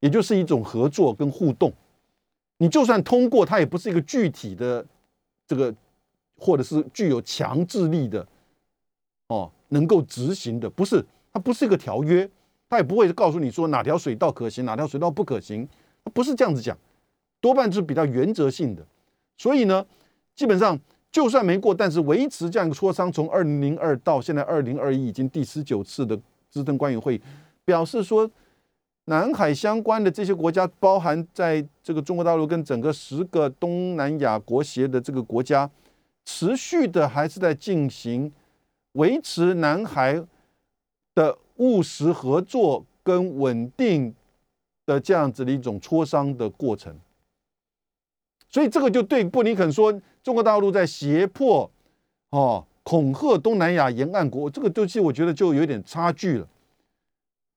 [0.00, 1.72] 也就是一种合作跟互动。
[2.58, 4.84] 你就算通过，它也不是一个具体的
[5.46, 5.74] 这个。
[6.42, 8.26] 或者是具有强制力的，
[9.26, 12.26] 哦，能够执行的，不是它不是一个条约，
[12.70, 15.68] 他也不会告诉你说哪条水道可行，哪条水道不可行，
[16.14, 16.78] 不是这样子讲，
[17.40, 18.86] 多半是比较原则性的。
[19.36, 19.84] 所以呢，
[20.36, 20.78] 基本上
[21.10, 26.16] 就算没过，但是维持这样一个磋商，从二零零二到现在二零二一，已经第十九次的
[26.48, 27.20] 资深官员会，
[27.64, 28.30] 表示说，
[29.06, 35.68] 南海相关的这些国家，包含在这个中国大陆跟整个十个东南亚国协的这个国家。
[36.24, 38.30] 持续的还是在进行
[38.92, 40.22] 维持南海
[41.14, 44.14] 的务实合作跟稳定
[44.84, 46.98] 的这样子的一种磋商的过程，
[48.48, 49.92] 所以这个就对布林肯说
[50.22, 51.70] 中国大陆在胁迫
[52.30, 56.48] 哦恐吓东南亚沿岸国，这个东西我觉得就有点差距了。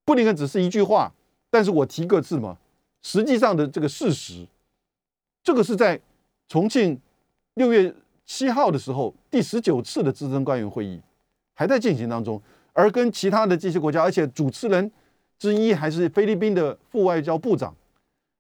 [0.06, 1.12] 布林肯只是一句话，
[1.50, 2.58] 但是我提个字嘛，
[3.02, 4.48] 实际上的这个事实，
[5.44, 6.00] 这个是在
[6.48, 7.00] 重庆
[7.56, 7.94] 六月。
[8.26, 10.98] 七号的时候，第十九次的资深官员会议
[11.56, 12.42] 还在进行当中，
[12.74, 14.92] 而跟其他的这些国家，而且主持人
[15.40, 17.76] 之一还是菲律宾的副外交部长，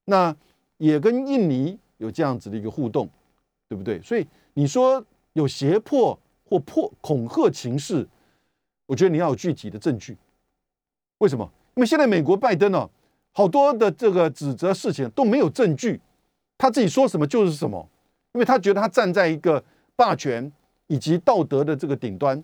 [0.06, 0.36] 那
[0.78, 3.10] 也跟印尼有这样子的一个互动，
[3.69, 4.02] 对不对？
[4.02, 8.08] 所以你说有胁迫或迫恐吓情势，
[8.86, 10.17] 我觉得你要有具体的证据。
[11.19, 11.50] 为什么？
[11.76, 12.89] 因为现在美国拜登呢，
[13.32, 16.00] 好多的这个指责事情都没有证据，
[16.58, 17.88] 他自己说什么就是什么，
[18.34, 19.63] 因为他觉得他站在一个
[19.96, 20.52] 霸权
[20.88, 22.43] 以及道德的这个顶端，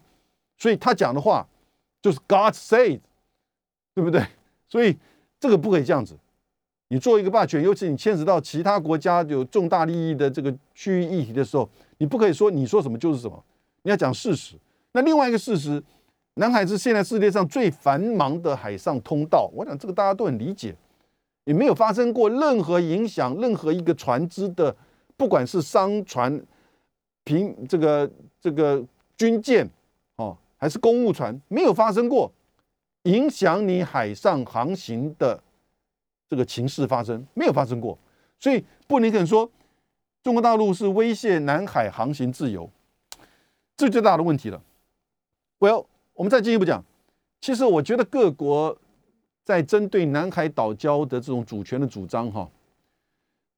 [0.58, 1.46] 所以他讲的话
[2.02, 3.00] 就是 God said，
[3.94, 4.26] 对不对？
[4.68, 4.98] 所以
[5.40, 6.18] 这个不可以这样子。
[6.90, 13.44] 你做一个霸权，尤其你牵扯到其他国家有重大利益的这个区域议题的时候，你不可以说你说什么就是什么，
[13.84, 14.56] 你要讲事实。
[14.92, 15.84] 那另外一个事实。
[16.36, 20.74] 南海是现在世界上最繁忙的海上通道，我想这个大家都很理解，
[21.44, 24.74] 也没有发生过任何影响任何一个船只的，
[25.18, 26.42] 不管是商船、
[27.26, 28.10] 平这个
[28.40, 28.82] 这个
[29.18, 29.70] 军舰，
[30.60, 32.32] 还是公务船，没有发生过
[33.04, 35.42] 影响你海上航行的
[36.28, 37.98] 这个情势发生，没有发生过。
[38.40, 39.50] 所以布林肯说，
[40.22, 42.70] 中国大陆是威胁南海航行自由，
[43.76, 44.62] 这最大的问题了。
[45.58, 45.88] Well。
[46.20, 46.84] 我们再进一步讲，
[47.40, 48.78] 其实我觉得各国
[49.46, 52.50] 在针对南海岛礁的这种主权的主张，哈，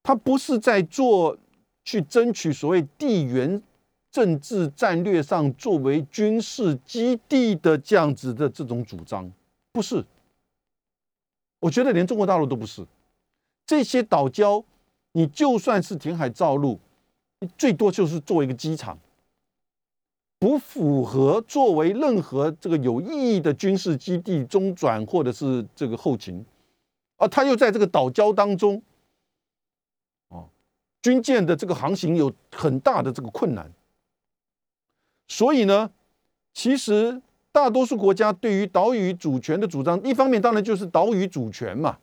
[0.03, 1.35] 它不是在做
[1.83, 3.59] 去争取所谓地缘
[4.11, 9.31] 政治战略上作为军事基地的这样子的这种主张，
[9.71, 10.05] 不是。
[11.59, 12.85] 我觉得连中国大陆都不是。
[13.65, 14.63] 这些岛礁，
[15.13, 16.77] 你就算是填海造陆，
[17.57, 18.97] 最多就是做一个机场。
[20.37, 26.43] 不符合作为任何这个有意义的军事基地中转或者是这个后勤，
[27.17, 28.81] 啊，他又在这个岛礁当中，
[30.29, 30.49] 哦，
[31.03, 33.71] 军舰的这个航行有很大的这个困难，
[35.31, 35.89] 所以呢，
[36.53, 37.21] 其实
[37.53, 41.97] 大多数国家对于岛屿主权的主张，一方面当然就是岛屿主权嘛，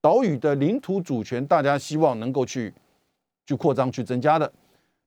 [0.00, 2.74] 岛屿的领土主权，大家希望能够去
[3.46, 4.52] 去扩张、去增加的。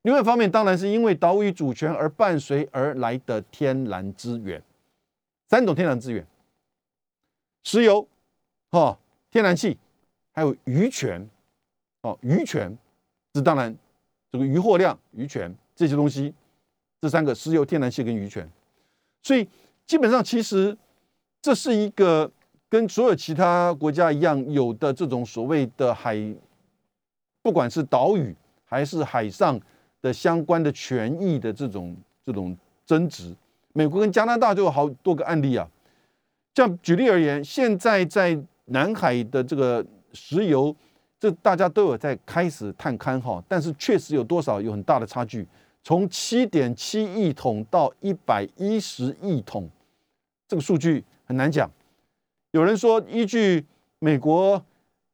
[0.03, 4.63] 另外一方面，当然是因为岛屿主权而伴随而来的天然资源，
[5.49, 6.25] 三种天然资源：
[7.65, 8.07] 石油、
[8.71, 8.97] 哈
[9.29, 9.77] 天然气，
[10.31, 11.29] 还有渔权。
[12.03, 12.77] 哦，渔权，
[13.33, 13.75] 这当然
[14.31, 16.33] 这个渔获量、渔权这些东西，
[17.01, 18.49] 这三个石油、天然气跟渔权。
[19.23, 19.47] 所以
[19.85, 20.77] 基本上，其实
[21.41, 22.31] 这是一个
[22.69, 26.17] 跟所有其他国家一样有的这种所谓的海，
[27.41, 29.59] 不管是岛屿还是海上。
[29.99, 32.55] 的相关的权益的这种这种
[32.85, 33.35] 争执，
[33.73, 35.67] 美国跟加拿大就有好多个案例啊。
[36.53, 39.83] 像举例而言，现在在南海的这个
[40.13, 40.73] 石油，
[41.19, 45.45] 这大家都有在开始探勘哈，但是确实有多少有很大的差距，
[45.87, 49.69] 从七点七亿桶到一百一十亿桶，
[50.45, 51.71] 这个数据很难讲。
[52.51, 53.65] 有人说，依据
[53.99, 54.61] 美国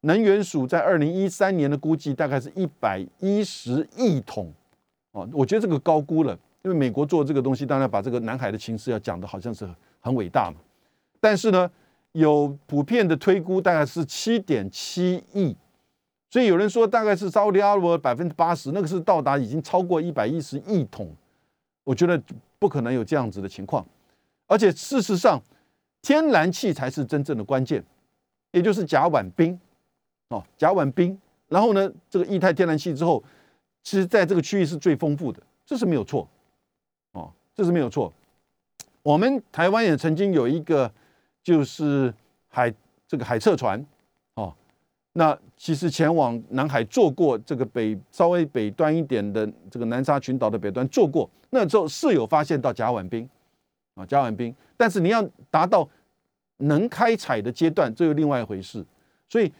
[0.02, 4.52] 能源署在二零一三年的估计，大概是一百一十亿桶。
[5.12, 10.58] 哦，我觉得这个高估了，因为美国做这个东西，当然把这个南海的情势要讲的好像是很伟大嘛。
[11.20, 11.70] 但是呢，
[12.14, 15.56] 有普遍的推估大概是七点七亿，
[16.34, 21.15] 所以有人说大概是沙特阿拉伯百分之八十，那个是到达已经超过一百一十亿桶。
[21.84, 22.19] 我觉得
[22.58, 23.86] 不可能有这样子的情况，
[24.48, 25.39] 而且事实上，
[26.02, 27.84] 天然气才是真正的关键，
[28.50, 29.60] 也就是甲烷冰，
[30.30, 31.15] 哦，甲烷冰，
[31.50, 33.24] 然后呢，这个液态天然气之后。
[33.84, 36.28] 其实在这个区域是最丰富的，这是没有错，
[37.12, 38.12] 哦，这是没有错。
[39.04, 40.91] 我们台湾也曾经有一个，
[41.43, 42.12] 就是
[42.48, 42.74] 海
[43.06, 43.86] 这个海测船，
[45.13, 53.28] 那其实前往南海做过这个北稍微北端一点的这个南沙群岛的北端做过，那时候是有发现到甲烷冰，
[53.95, 55.88] 啊，甲烷冰，但是你要达到
[56.58, 58.86] 能开采的阶段，这又另外一回事。
[59.30, 59.52] 所以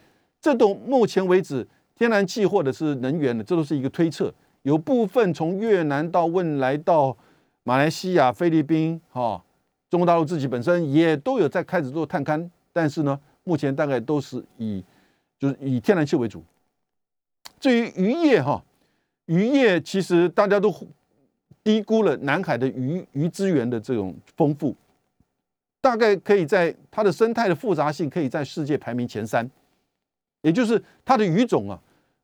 [0.42, 1.68] 这都目前为止。
[1.96, 4.34] 天然气或者是能源的，这都是一个推测。
[4.64, 7.16] 有部分从越南到汶来到
[7.64, 9.42] 马来西亚、菲律宾，哈，
[9.92, 14.84] 中国大陆自己本身也都有在开始做探勘，但是呢，目前大概都是以
[15.44, 16.42] 就是以天然气为主。
[17.60, 18.64] 至于渔业，哈，
[19.26, 20.74] 渔业其实大家都
[21.62, 24.74] 低估了南海的鱼鱼资源的这种丰富，
[25.82, 29.46] 大概可以在它的生态的复杂性可以在世界排名前三。
[30.44, 31.78] 也就是它的鱼种啊，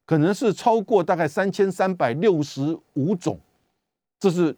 [0.05, 3.37] 可能是超过大概三千三百六十五种，
[4.17, 4.55] 这是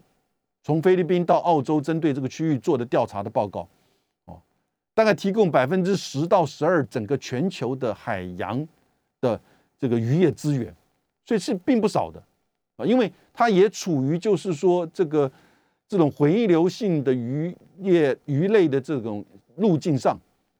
[0.61, 3.67] 从菲律宾到澳洲针对这个区域做的调查的报告，
[4.93, 8.67] 大概提供百分之十到十二整个全球的海洋
[9.21, 9.39] 的
[9.79, 10.75] 这个渔业资源，
[11.25, 12.21] 所以是并不少的
[12.75, 15.31] 啊，因为它也处于就是说这个
[15.87, 19.23] 这种回流性的渔业鱼类的这种
[19.55, 20.19] 路径上，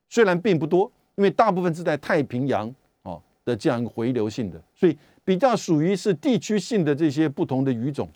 [0.09, 8.09] 虽然并不多，因为大部分是在太平洋哦的这样一个回流性的，所以比较属于是地区性的这些不同的鱼种。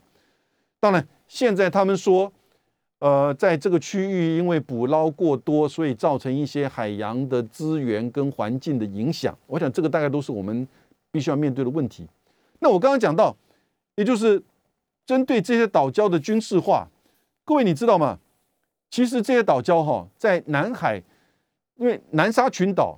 [0.80, 2.32] 当然，现在他们说，
[3.00, 9.38] 呃，在这个区域因为捕捞过多，所以造成一些海洋的资源跟环境的影响。
[9.48, 10.68] 我想这个大概都是我们
[11.12, 12.08] 必须要面对的问题。
[12.60, 13.36] 那我刚刚讲到，
[13.96, 14.42] 也就是
[15.06, 16.88] 针对这些岛礁的军事化。
[17.44, 18.18] 各位，你知道吗？
[18.90, 21.04] 其实这些岛礁哈，在南海，
[21.76, 22.98] 因为南沙群岛、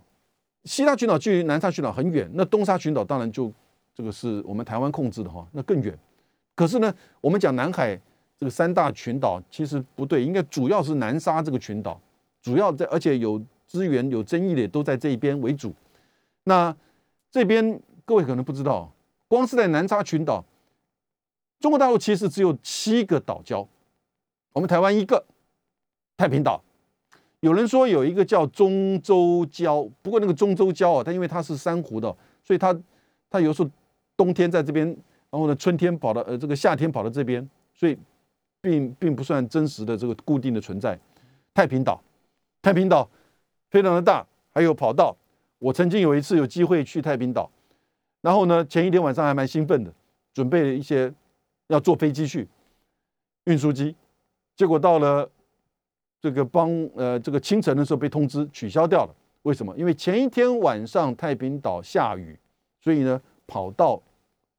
[0.64, 3.52] 西沙群岛距离南沙群岛很远，那东沙群岛当然就
[3.96, 5.98] 这个是我们台湾控制的哈，那更远。
[6.56, 8.00] 可是呢，我们讲南海
[8.40, 12.00] 这个三大群岛，其实不对，应该主要是南沙这个群岛，
[12.42, 15.74] 主要在而且有资源有争议的都在这一边为主。
[16.44, 16.76] 那
[17.32, 18.92] 这边各位可能不知道，
[19.28, 20.46] 光是在南沙群岛，
[21.60, 23.68] 中国大陆其实只有七个岛礁。
[24.54, 25.26] 我们台湾一个
[26.16, 26.64] 太平岛，
[27.42, 32.76] 有人说有一个叫中洲礁，不过那个中洲礁啊，它因为它是珊瑚的，所以它
[33.30, 33.70] 它有时候
[34.16, 34.88] 冬天在这边，
[35.30, 37.98] 然后呢春天跑到呃这个夏天跑到这边，所以
[38.62, 41.00] 并并不算真实的这个固定的存在。
[41.54, 42.02] 太平岛，
[42.62, 43.10] 太平岛
[43.70, 45.16] 非常的大，还有跑道。
[45.60, 47.50] 我曾经有一次有机会去太平岛，
[48.22, 49.92] 然后呢前一天晚上还蛮兴奋的，
[50.34, 51.12] 准备了一些
[51.68, 52.48] 要坐飞机去
[53.46, 53.96] 运输机。
[54.56, 55.28] 结果到了
[56.22, 59.76] 这个帮呃这个清晨的时候被通知取消掉了，为什么？
[59.78, 62.38] 因为前一天晚上太平岛下雨，
[62.82, 64.00] 所以呢跑道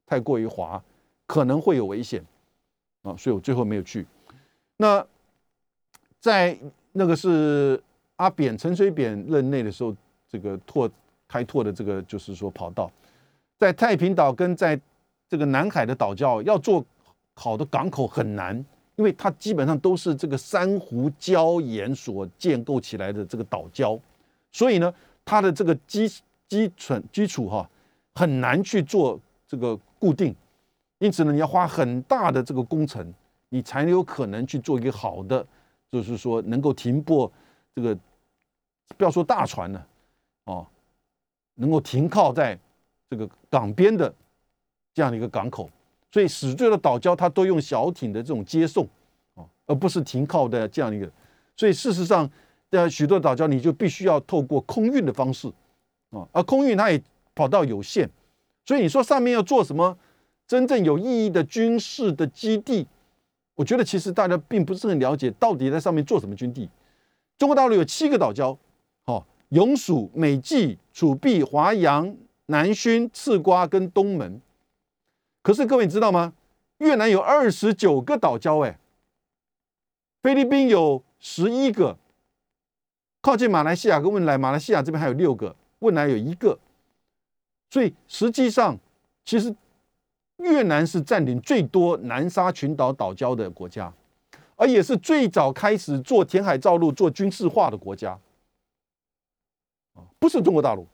[0.07, 0.83] 太过于滑，
[1.27, 2.25] 可能会有危险
[3.09, 4.07] 啊，所以我最后没有去。
[4.77, 5.05] 那
[6.21, 6.59] 在
[6.93, 7.83] 那个是
[8.17, 9.95] 阿扁陈水扁任内的时候，
[10.29, 10.91] 这个拓
[11.27, 12.91] 开拓的这个就是说跑道，
[13.59, 14.81] 在太平岛跟在
[15.29, 16.85] 这个南海的岛礁要做
[17.35, 18.65] 好的港口很难。
[18.97, 23.97] 因为它基本上都是这个珊瑚礁岩所建构起来的这个岛礁，
[24.51, 24.93] 所以呢，
[25.25, 26.09] 它的这个基
[26.49, 27.71] 基础基础哈
[28.17, 29.17] 很难去做
[29.47, 30.35] 这个固定，
[30.99, 33.13] 因此呢，你要花很大的这个工程，
[33.49, 35.47] 你才有可能去做一个好的，
[35.91, 37.31] 就是说能够停泊
[37.75, 37.97] 这个
[38.97, 39.87] 不要说大船了，
[40.45, 40.67] 哦，
[41.55, 42.59] 能够停靠在
[43.09, 44.13] 这个港边的
[44.93, 45.71] 这样的一个港口。
[46.11, 48.89] 所以，始终的岛礁它都用小艇的这种接送，
[49.35, 51.09] 哦，而不是停靠的这样一个。
[51.55, 52.29] 所以，事实上，
[52.71, 55.49] 在许多岛礁，你就必须要透过空运的方式，
[56.11, 57.01] 啊，而空运它也
[57.35, 58.09] 跑道有限，
[58.65, 59.97] 所以你说上面要做什么
[60.49, 62.87] 真正有意义的军事的基地，
[63.55, 66.69] 我觉得其实大家并不是很了解到底在上面做什么军地。
[67.37, 68.57] 中国大陆有七个岛礁，
[69.05, 74.41] 哦，永暑、美济、楚碧、华阳、南薰、赤瓜跟东门。
[75.43, 76.33] 可是各位你知道吗？
[76.79, 78.79] 越南有二十九个岛礁，哎，
[80.23, 81.99] 菲律宾有十一个，
[83.21, 86.59] 靠近马来西亚跟汶莱，马来西亚这边还有六个，汶莱有一个，
[87.69, 88.79] 所以实际上
[89.25, 89.55] 其实
[90.39, 93.93] 越南是占领最多南沙群岛岛礁的国家，
[94.57, 98.19] 而也是最早开始做填海造陆、做军事化的国家，
[100.19, 100.87] 不是中国大陆。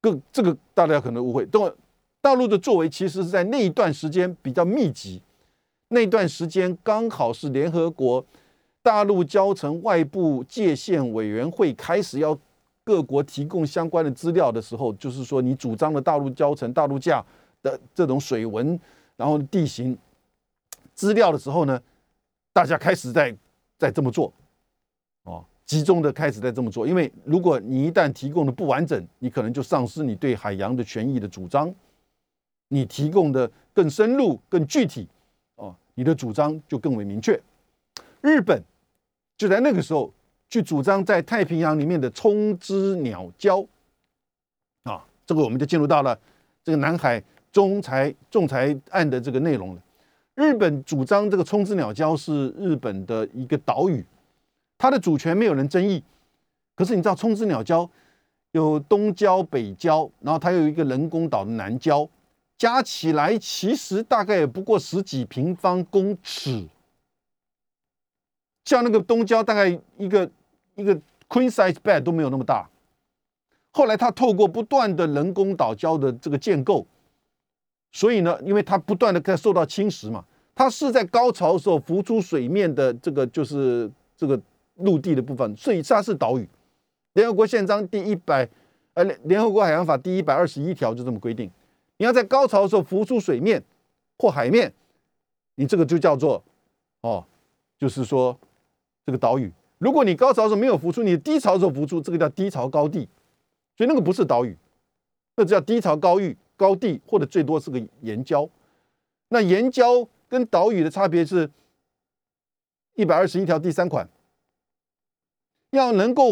[0.00, 1.72] 更这个大家可能误会，等会。
[2.20, 5.22] 大陆的作为其实是在那一段时间比较密集，
[5.88, 8.24] 那段时间刚好是联合国
[8.82, 12.36] 大陆交城外部界限委员会开始要
[12.84, 17.24] 各国提供相关的资料的时候，就是说你主张的大陆交城、大陆架
[17.66, 18.78] 的这种水文，
[19.16, 19.98] 然后地形
[20.94, 21.82] 资料的时候呢，
[22.52, 23.36] 大家开始在
[23.76, 24.32] 在这么做，
[25.24, 31.74] 哦，集中的开始在这么做，因为如果你一旦提供的不完整，你可能就丧失你对海洋的权益的主张。
[32.68, 35.06] 你提供的更深入、更具体，
[35.54, 37.40] 哦，你的主张就更为明确。
[38.20, 38.60] 日本
[39.36, 40.12] 就在那个时候
[40.50, 43.64] 去主张在太平洋里面的冲之鸟礁，
[44.82, 46.18] 啊，这个我们就进入到了
[46.64, 47.22] 这个南海
[47.56, 49.82] 仲裁仲裁案的这个内容了。
[50.34, 54.04] 日本主张这个冲之鸟礁是日本的一个岛屿，
[54.76, 56.04] 它的主权没有人争议。
[56.74, 57.88] 可是你知道冲之鸟礁
[58.52, 62.06] 有东礁、北礁，然后它有一个人工岛的南礁。
[62.58, 66.68] 加起来其实大概也不过十几平方公尺，
[68.66, 70.30] 像那个东郊大概一个
[70.74, 70.94] 一个
[71.26, 72.68] queen size bed 都没有那么大。
[73.72, 76.86] 后来他透过不断的人工岛礁的这个建构，
[77.96, 80.22] 所以呢，因为它不断的在受到侵蚀嘛，
[80.54, 84.38] 它是在高潮的时候浮出水面的这个就是这个
[84.74, 86.46] 陆地的部分，所以它是岛屿。
[87.14, 88.46] 联合国宪章第一百
[88.92, 91.50] 呃联合国海洋法第一百二十一条就这么规定。
[91.96, 93.64] 你要在高潮的时候浮出水面
[94.18, 94.70] 或海面，
[95.54, 96.44] 你这个就叫做
[97.00, 97.24] 哦
[97.78, 98.38] 就是说
[99.06, 99.50] 这个岛屿。
[99.78, 103.08] 如果你高潮的时候没有浮出，你低潮的时候浮出，这个叫低潮高地，
[103.74, 104.54] 所以那个不是岛屿，
[105.36, 108.48] 那叫低潮高域高地，或者最多是个岩礁。
[109.28, 111.50] 那岩礁跟岛屿的差别是，
[112.94, 114.08] 一百二十一条第三款，
[115.70, 116.30] 要能够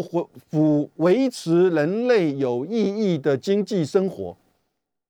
[0.51, 4.35] 维维持人类有意义的经济生活，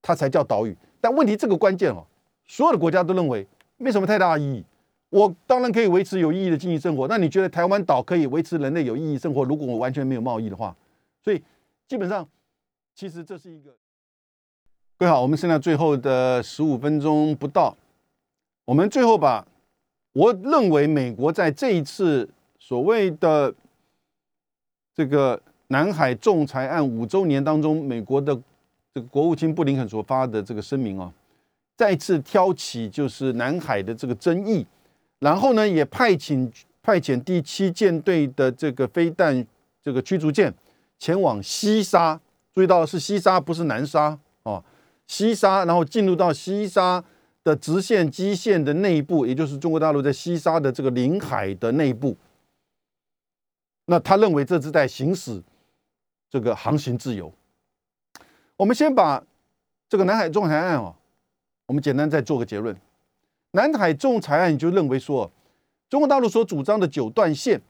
[0.02, 0.76] 它才叫岛屿。
[1.00, 2.04] 但问题这个关键哦，
[2.46, 3.46] 所有的国家都认为
[3.76, 4.64] 没什么太大意义。
[5.08, 7.06] 我当然可以维持有意义的经济生活。
[7.06, 9.44] 那你觉得台湾岛可以维持人类有意义生活？
[9.44, 10.76] 如果我完全没有贸易的话，
[11.22, 11.40] 所以
[11.86, 12.28] 基本上，
[12.94, 13.74] 其实这是一个。
[14.98, 17.76] 各位好，我们剩下最后的十五分钟不到，
[18.64, 19.46] 我们最后把
[20.14, 22.26] 我认为美国在这一次
[22.58, 23.54] 所谓的
[24.94, 28.34] 这个南海仲裁案五周年当中，美国的
[28.94, 31.12] 这个国务卿布林肯所发的这个声明啊，
[31.76, 34.66] 再次挑起就是南海的这个争议。
[35.18, 36.50] 然后呢，也派遣
[36.82, 39.46] 派遣第七舰队的这个飞弹
[39.82, 40.54] 这个驱逐舰
[40.98, 42.18] 前往西沙，
[42.54, 44.64] 注意到是西沙，不是南沙哦。
[45.06, 47.04] 西沙，然后进入到西沙
[47.44, 52.16] 的直线基线的内部，也就是中国大陆在西沙的这个领海的内部。
[53.86, 55.42] 那他认为这是在行使
[56.28, 57.32] 这个航行自由。
[58.56, 59.22] 我们先把
[59.88, 60.96] 这个南海仲裁案啊，
[61.66, 62.76] 我们简单再做个结论。
[63.52, 65.30] 南海仲裁案就认为说，
[65.88, 67.62] 中国大陆所主张的九段线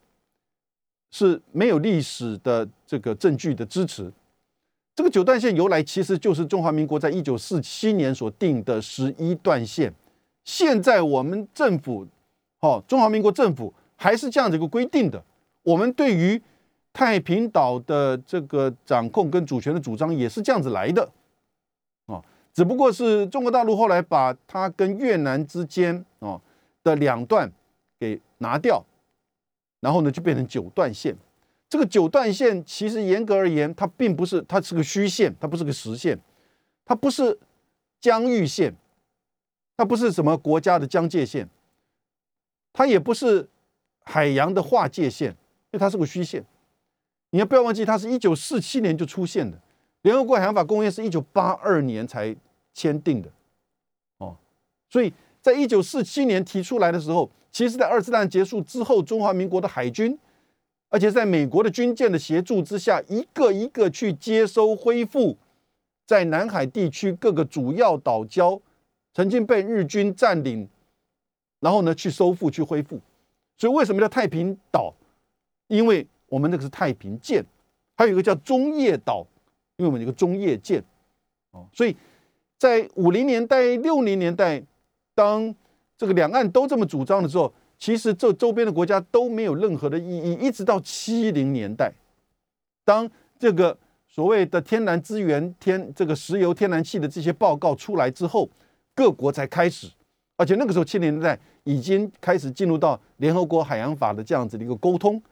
[1.11, 4.11] 是没有历史的这个证据的支持。
[4.97, 9.93] 这个九段线由来其实就是中华民国在一九四七年所定的十一段线。
[10.43, 12.07] 现在我们政府，
[12.61, 15.23] 哦，中华民国政府还是这样子一个规定的。
[15.63, 16.41] 我们对于
[16.95, 21.07] 太平岛的这个掌控跟主权的主张也是这样子来的。
[22.07, 22.25] 哦
[22.55, 26.41] 只不过是中国大陆后来把它跟越南之间哦
[26.83, 27.53] 的两段
[28.01, 28.83] 给拿掉，
[29.81, 31.15] 然后呢就变成九段线。
[31.69, 36.19] 这个九段线其实严格而言，它并不是，它是个虚线，它不是个实线，
[36.85, 37.39] 它不是
[38.01, 38.75] 疆域线，
[39.77, 41.49] 它不是什么国家的疆界线，
[42.73, 43.49] 它也不是
[44.05, 46.45] 海洋的划界线，因为它是个虚线。
[47.31, 49.61] 你要不要忘记，它是一九四七年就出现的，
[50.03, 52.35] 联合国海洋法公约是一九八二年才。
[52.79, 53.31] 签订的，
[54.19, 54.37] 哦，
[54.91, 55.11] 所以
[55.41, 60.19] 在一九四七年提出来的时候，其实，在二次大战结束之后，中华民国的海军，
[60.89, 65.37] 而且在美国的军舰的协助之下，一个一个去接收、恢复
[66.07, 68.61] 在南海地区各个主要岛礁
[69.13, 70.69] 曾经被日军占领，
[71.61, 73.01] 然后呢去收复、去恢复。
[73.57, 74.95] 所以为什么叫太平岛？
[75.69, 77.45] 因为我们那个是太平舰，
[77.97, 79.27] 还有一个叫中业岛，
[79.77, 80.83] 因为我们有个中业舰，
[81.53, 81.97] 哦，所以。
[82.59, 84.63] 在五零年代、六零年代，
[85.15, 85.55] 当
[85.99, 90.33] 这个两岸都这么主张的时候，其实这周边的国家都没有任何的意义。
[90.35, 91.93] 一直到七零年代，
[92.85, 93.09] 当
[93.39, 93.77] 这个
[94.09, 98.49] 所谓的天然资源、天这个石油、天然气的这些报告出来之后，
[98.95, 99.89] 各国才开始，
[100.37, 105.23] 而且那个时候七零年代已经开始进入到联合国海洋法的这样子的一个沟通。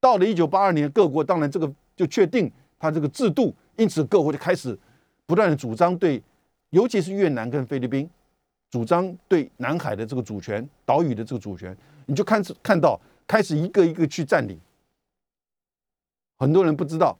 [0.00, 4.78] 到了一九八二年，各国当然这个就确定它这个制度，因此各国就开始
[5.26, 6.22] 不断的主张对。
[6.70, 8.06] 尤其是越南跟菲律宾
[8.70, 14.58] 主张对南海的这个主权、岛屿的这个主权，你就看看到开始一个一个去占领。
[16.36, 17.18] 很多人不知道，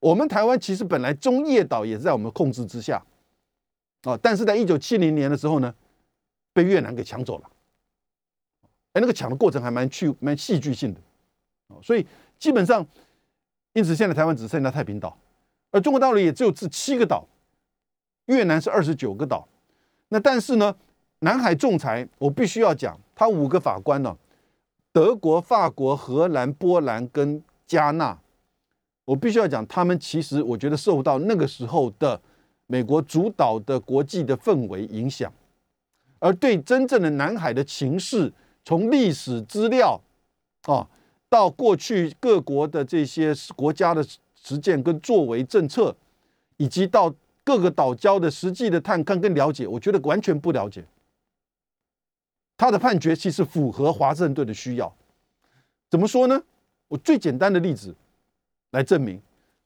[0.00, 3.02] 我们台湾其实本来中业岛也是在我们控制之下
[4.02, 5.74] 啊，但是在一九七零年的时候呢，
[6.52, 7.50] 被越南给抢走了。
[8.92, 11.00] 哎，那个抢的过程还蛮趣、蛮戏剧性的
[11.82, 12.06] 所以
[12.38, 12.86] 基本上，
[13.74, 15.18] 因此现在台湾只剩下太平岛，
[15.70, 17.28] 而中国大陆也只有这七个岛。
[18.26, 19.46] 越南是二十九个岛，
[20.08, 20.76] 那但是呢，
[21.20, 24.16] 南海仲裁我必须要讲，他五个法官呢，
[24.92, 28.18] 德国、法国、荷兰、波兰跟加纳，
[29.04, 32.20] 我必须要讲，他们其实我觉得受到那个时候的
[32.66, 35.32] 美国主导的国际的氛围影响，
[36.18, 38.32] 而对真正的南海的情势，
[38.64, 40.00] 从历史资料
[40.64, 40.86] 啊，
[41.28, 44.04] 到过去各国的这些国家的
[44.34, 45.96] 实践跟作为政策，
[46.56, 47.14] 以及到。
[47.46, 50.84] 各个岛礁的实际的探勘跟了解，我觉得完全不了解。
[52.56, 54.94] 他的判决其实符合华盛顿的需要。
[55.90, 56.42] 怎么说呢？
[56.88, 57.94] 我最简单的例子
[58.70, 59.20] 来证明，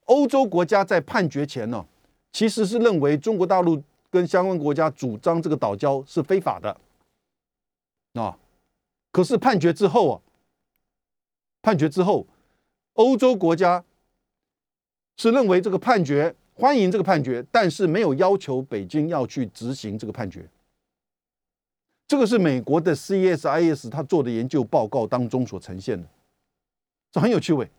[0.06, 1.86] 欧洲国家在判决前呢，
[2.32, 6.76] 其实是认为中国大陆跟相关国家主张这个岛礁是非法的
[8.14, 8.36] 啊。
[9.12, 10.20] 可是判决之后啊，
[11.62, 12.26] 判决之后，
[12.94, 13.84] 欧洲国家
[15.16, 16.34] 是认为这个判决。
[16.52, 20.46] 欢迎这个判决，但是没有要求北京要去执行这个判决。
[22.10, 26.08] 这个是美国的 CSIS 他做的研究报告当中所呈现的，
[27.12, 27.70] 这很有趣味。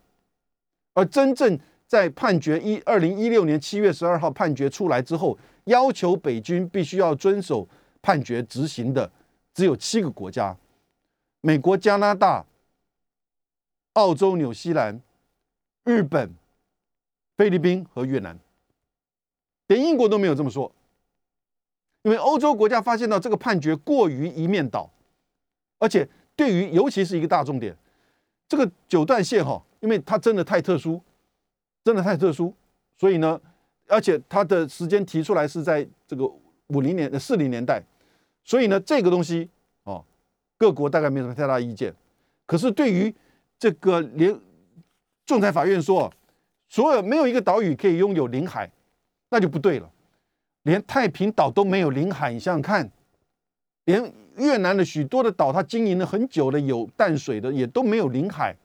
[0.94, 7.68] 而真正在判决一二零一六年七月十二号判决出来之后，要求北军必须要遵守
[8.00, 9.12] 判决执行的，
[9.52, 10.56] 只有七个国家：
[11.42, 12.46] 美国、加拿大、
[13.92, 14.98] 澳洲、纽西兰、
[15.84, 16.34] 日本、
[17.36, 18.38] 菲律宾和越南，
[19.66, 20.72] 连英国都没有这么说。
[22.02, 24.90] 因为欧洲国家发现到这个判决过于一面倒，
[25.78, 27.76] 而且对于尤其是一个大重点，
[28.48, 31.00] 这个九段线哈，因为它真的太特殊，
[31.84, 32.52] 真的太特殊，
[32.96, 33.40] 所以呢，
[33.86, 36.24] 而且它的时间提出来是在这个
[36.68, 37.80] 五零年、四零年代，
[38.44, 39.48] 所以呢，这个东西
[39.84, 40.04] 哦，
[40.58, 41.94] 各国大概没什么太大意见。
[42.46, 43.14] 可是对于
[43.58, 44.36] 这个连
[45.24, 46.12] 仲裁法院说，
[46.68, 48.68] 所有没有一个岛屿可以拥有领海，
[49.28, 49.91] 那就不对了。
[50.62, 52.90] 连太平岛都没有领海，你想想看，
[53.84, 58.56] 连越南的许多的岛，它经营了很久的有淡水的，也都没有领海，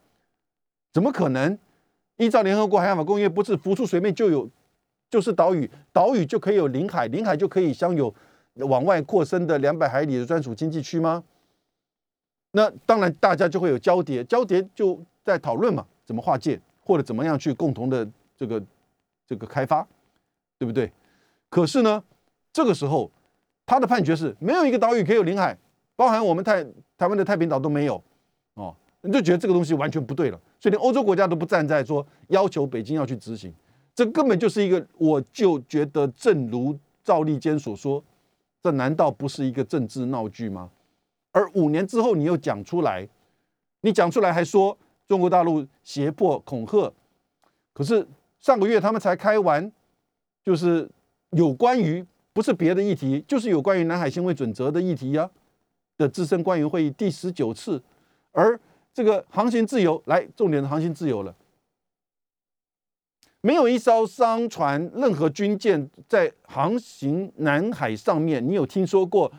[0.93, 1.57] 怎么可能？
[2.17, 4.49] 依照联合国海洋法公约，不是浮出水面就有，
[5.09, 8.13] 就是岛屿，岛屿就可以有领海，领海就可以享有
[8.55, 11.23] 往外扩伸的两百海里的专属经济区吗？
[12.51, 18.63] 那当然，大家就会有交叠，交叠就在讨论嘛，怎么划界，或者怎么样去共同的这个
[19.27, 19.87] 这个开发，
[20.57, 20.91] 对不对？
[21.49, 22.03] 可是呢，
[22.51, 23.09] 这个时候
[23.65, 25.57] 他的判决是没有一个岛屿可以有领海，
[25.95, 26.63] 包含我们太
[26.97, 28.03] 台湾的太平岛都没有
[28.55, 33.53] 哦，你就觉得这个东西完全不对了，所以连欧洲国家都不站在说要求北京要去执行，
[33.95, 38.03] 这根本就是一个，我就觉得正如赵立坚所说，
[38.61, 40.69] 这难道不是一个政治闹剧吗？
[41.31, 43.07] 而五年之后你又讲出来，
[43.81, 44.77] 你讲出来还说
[45.07, 46.91] 中国大陆胁迫恐吓，
[47.73, 48.05] 可是
[48.39, 49.71] 上个月他们才开完，
[50.43, 50.89] 就是。
[51.31, 55.29] 有关于不是别的议题，就是有关于南海行为准则的议题呀
[55.97, 57.81] 的资深官员会议第十九次，
[58.31, 58.59] 而
[58.93, 61.35] 这个航行自由来重点的航行自由了，
[63.41, 69.31] 没有一艘商船、任何军舰在航行南海上面，你有听说过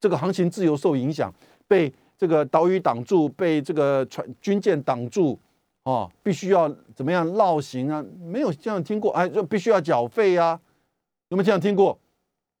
[0.00, 1.32] 这个航行自由受影响，
[1.68, 5.38] 被这个岛屿挡住，被这个船军舰挡住，
[5.84, 8.04] 哦，必须要怎么样绕行啊？
[8.20, 10.60] 没有这样听过，哎，就必须要缴费啊。
[11.28, 11.98] 有没有这样听过？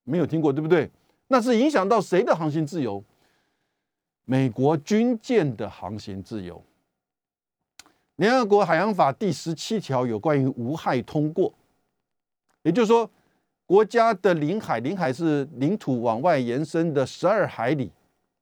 [0.04, 0.90] 没有听过，对不对？
[1.28, 3.02] 那是影响到谁的航行自由？
[4.24, 6.62] 美国军舰的航行自由。
[8.16, 11.52] 联合国海洋法第十七条有关于无害通过，
[12.62, 13.10] 也就是说，
[13.66, 17.90] 国家的领海，领海是领土往外延伸的十二海里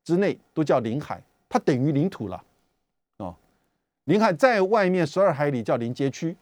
[0.05, 2.45] 之内都叫领海，它等于领土了。
[3.17, 3.35] 哦，
[4.05, 6.37] 领海在外面十二海里叫临街区。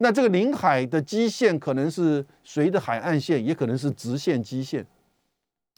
[0.00, 4.86] 那这个领海的基线可能是随着海岸线，也可能是直线基线，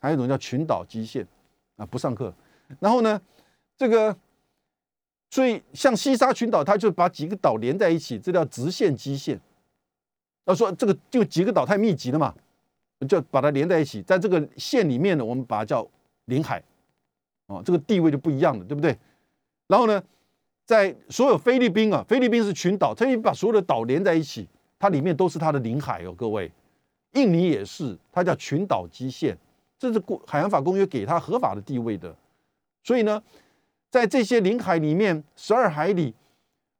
[0.01, 1.27] 还有一种叫群岛基线
[1.77, 2.33] 啊，不上课。
[2.79, 3.21] 然后呢，
[3.79, 4.15] 这个
[5.31, 9.41] 所以像西沙群岛，它就把几个岛连在一起，这叫直线基线。
[10.45, 12.35] 他说这个就几个岛太密集了嘛，
[13.09, 15.89] 就把它连在一起，在这个线里面呢，我们把它叫
[16.27, 16.63] 领海，
[17.47, 18.99] 哦，这个地位就不一样了，对不对？
[19.67, 20.03] 然后呢？
[20.71, 24.47] 在所有菲律宾啊，菲律宾是群岛，它以把所有的岛连在一起，
[24.79, 26.49] 它里面都是它的领海哦，各位。
[27.15, 29.37] 印尼也是，它叫群岛基线，
[29.77, 32.15] 这是国海洋法公约给它合法的地位的。
[32.85, 33.21] 所以呢，
[33.91, 36.15] 在这些领海里面，十二海里，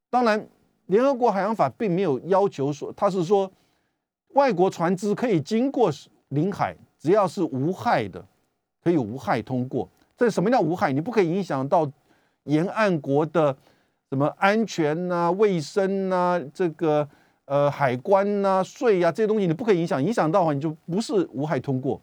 [0.09, 0.47] 当然
[0.87, 3.51] 联合国海洋法并没有要求说，它是说
[4.35, 5.91] 外国船只可以经过
[6.29, 8.25] 领海，只要是无害的，
[8.85, 9.89] 可以无害通过。
[10.17, 10.93] 这什么叫无害？
[10.93, 11.91] 你不可以影响到
[12.45, 13.57] 沿岸国的。
[14.11, 17.09] 什么安全呐、卫生呐、这个
[17.45, 22.01] 呃海关呐、税呀这些东西你不可以影响，影响到的话你就不是无害通过。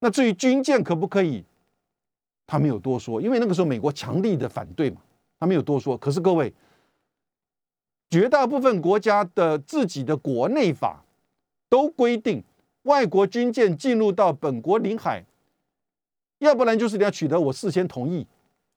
[0.00, 1.42] 那至于军舰可不可以，
[2.46, 5.00] 他没有多说，因为那个时候美国强力的反对嘛，
[5.40, 5.96] 他没有多说。
[5.96, 6.52] 可是各位，
[8.10, 11.02] 绝大部分国家的自己的国内法
[11.70, 12.44] 都规定，
[12.82, 15.24] 外国军舰进入到本国领海，
[16.40, 18.26] 要不然就是你要取得我事先同意。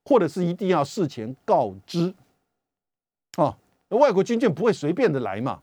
[0.08, 2.16] 或者是一定要事前告知，
[3.36, 3.58] 啊，
[3.90, 5.62] 外国军舰不会随便的来嘛？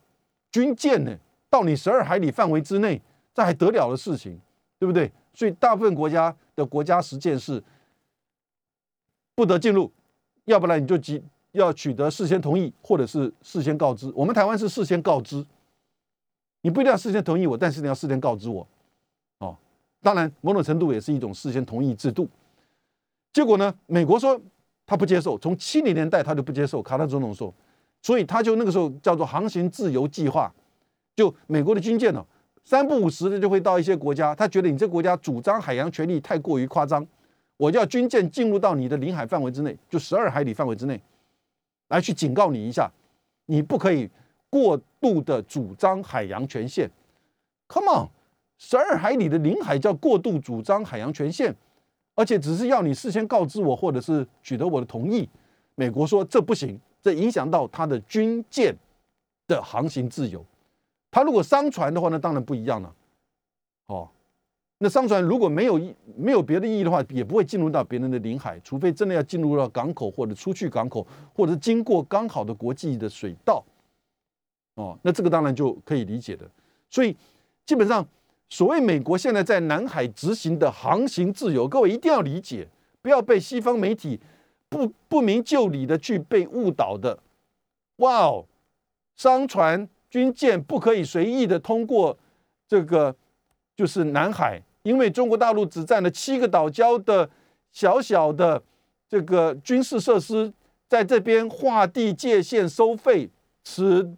[0.53, 1.17] 军舰呢，
[1.49, 3.01] 到你十二海里范围之内，
[3.33, 4.39] 这还得了的事情，
[4.79, 5.11] 对不对？
[5.33, 7.65] 所以大部分国家的国家实践是
[9.35, 9.91] 不得进入，
[10.45, 14.13] 要不然你就即要取得事先同意，或者是事先告知。
[14.15, 15.43] 我们台湾是事先告知，
[16.61, 18.69] 你不一定要事先同意我，但是你要事先告知我，
[19.39, 19.57] 哦，
[20.03, 22.29] 当然某种程度也是一种事先同意制度。
[23.35, 23.75] 结果呢？
[23.87, 24.41] 美国说
[24.87, 27.53] 他不接受，从七零年代他就不接受卡特总统说，
[28.01, 30.55] 所以他就那个时候叫做航行自由计划，
[31.17, 32.25] 就美国的军舰呢
[32.65, 37.05] 三不五时的就会到一些国家，他觉得你这国家主张海洋权利太过于夸张，
[37.57, 41.03] 我叫军舰进入到你的领海范围之内，就十二海里范围之内，
[41.89, 42.89] 来去警告你一下，
[43.47, 44.09] 你不可以
[44.49, 46.89] 过度的主张海洋权限。
[47.67, 48.09] Come on，
[48.59, 51.53] 十二海里的领海叫过度主张海洋权限，
[52.15, 55.29] 而且只是要你事先告知我，或者是取得我的同意。
[55.75, 58.75] 美国说这不行，这影响到他的军舰
[59.49, 60.45] 的航行自由。
[61.11, 62.95] 他如果商船的话，那当然不一样了。
[63.87, 64.09] 哦，
[64.79, 65.81] 那商船如果没有
[66.17, 73.65] 没有别的意义的话，也不会进入到别人的领海，除非真的要进入到港口或者出去港口，或者经过刚好的国际的水道。
[74.75, 76.49] 哦，那这个当然就可以理解的。
[76.89, 77.17] 所以
[77.67, 78.07] 基本上，
[78.55, 82.69] 所谓美国现在在南海执行的航行自由，各位一定要理解，
[83.03, 84.21] 不要被西方媒体
[84.69, 87.19] 不不明就里的去被误导的。
[87.97, 88.45] 哇哦，
[89.17, 92.17] 商船、军舰不可以随意的通过
[92.69, 93.17] 这个。
[93.77, 97.29] 就是南海，因为中国大陆只占了七个岛礁的
[97.73, 98.63] 小小的
[99.09, 100.53] 这个军事设施，
[100.89, 103.29] 在这边划地界限收费，
[103.65, 104.15] 此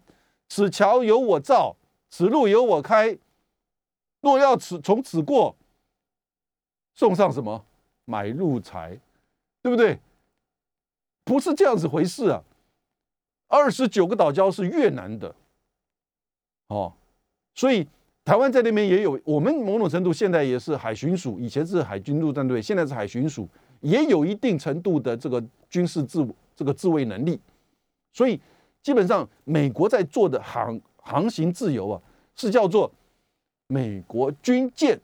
[0.47, 1.75] 此桥由我造，
[2.11, 3.17] 此路由我开，
[4.21, 5.55] 若要此从此过，
[6.95, 7.65] 送上什么
[8.05, 8.99] 买路财，
[9.61, 9.99] 对不对？
[11.23, 12.43] 不是这样子回事啊！
[13.47, 15.35] 二十九个岛礁是越南的，
[16.67, 16.93] 哦，
[17.53, 17.87] 所以。
[18.27, 23.47] 台湾在那边也有，我们某种程度现在也是海巡署，以前是海军陆战队，现在是海巡署，
[23.79, 27.39] 也有一定程度的这个军事自这个自卫能力。
[28.11, 28.37] 所以
[28.83, 32.01] 基本上，美国在做的航航行自由啊，
[32.35, 32.91] 是叫做
[33.67, 34.99] 美国军舰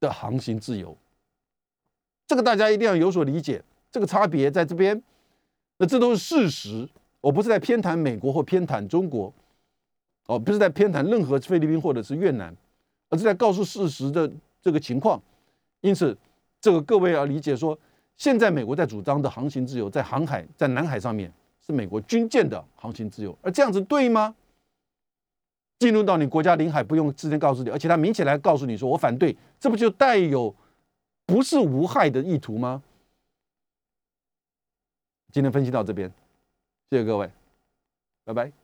[0.00, 0.96] 的航行自由。
[2.26, 5.02] 这个大家一定要有所理解，这个差别在这边。
[5.78, 6.88] 那这都是事实，
[7.20, 9.32] 我不是在偏袒美国或偏袒中国。
[10.26, 12.54] 哦，不是在偏袒任何菲律宾或者是越南，
[13.08, 14.30] 而是在告诉事实的
[14.60, 15.18] 这个情况。
[15.80, 16.14] 因此，
[16.60, 17.78] 这个各位要理解说，
[18.18, 21.32] 现在美国在主张的航行自由，在航海在南海上面
[21.64, 24.34] 是美国军舰的航行自由，而这样子对吗？
[25.78, 30.54] 进入到你国家领海不用事先告诉你，而且他明显来告诉你说我反对，这不就带有
[31.24, 32.82] 不是无害的意图吗？
[35.30, 36.10] 今天分析到这边，
[36.90, 37.30] 谢谢各位，
[38.24, 38.58] 拜拜。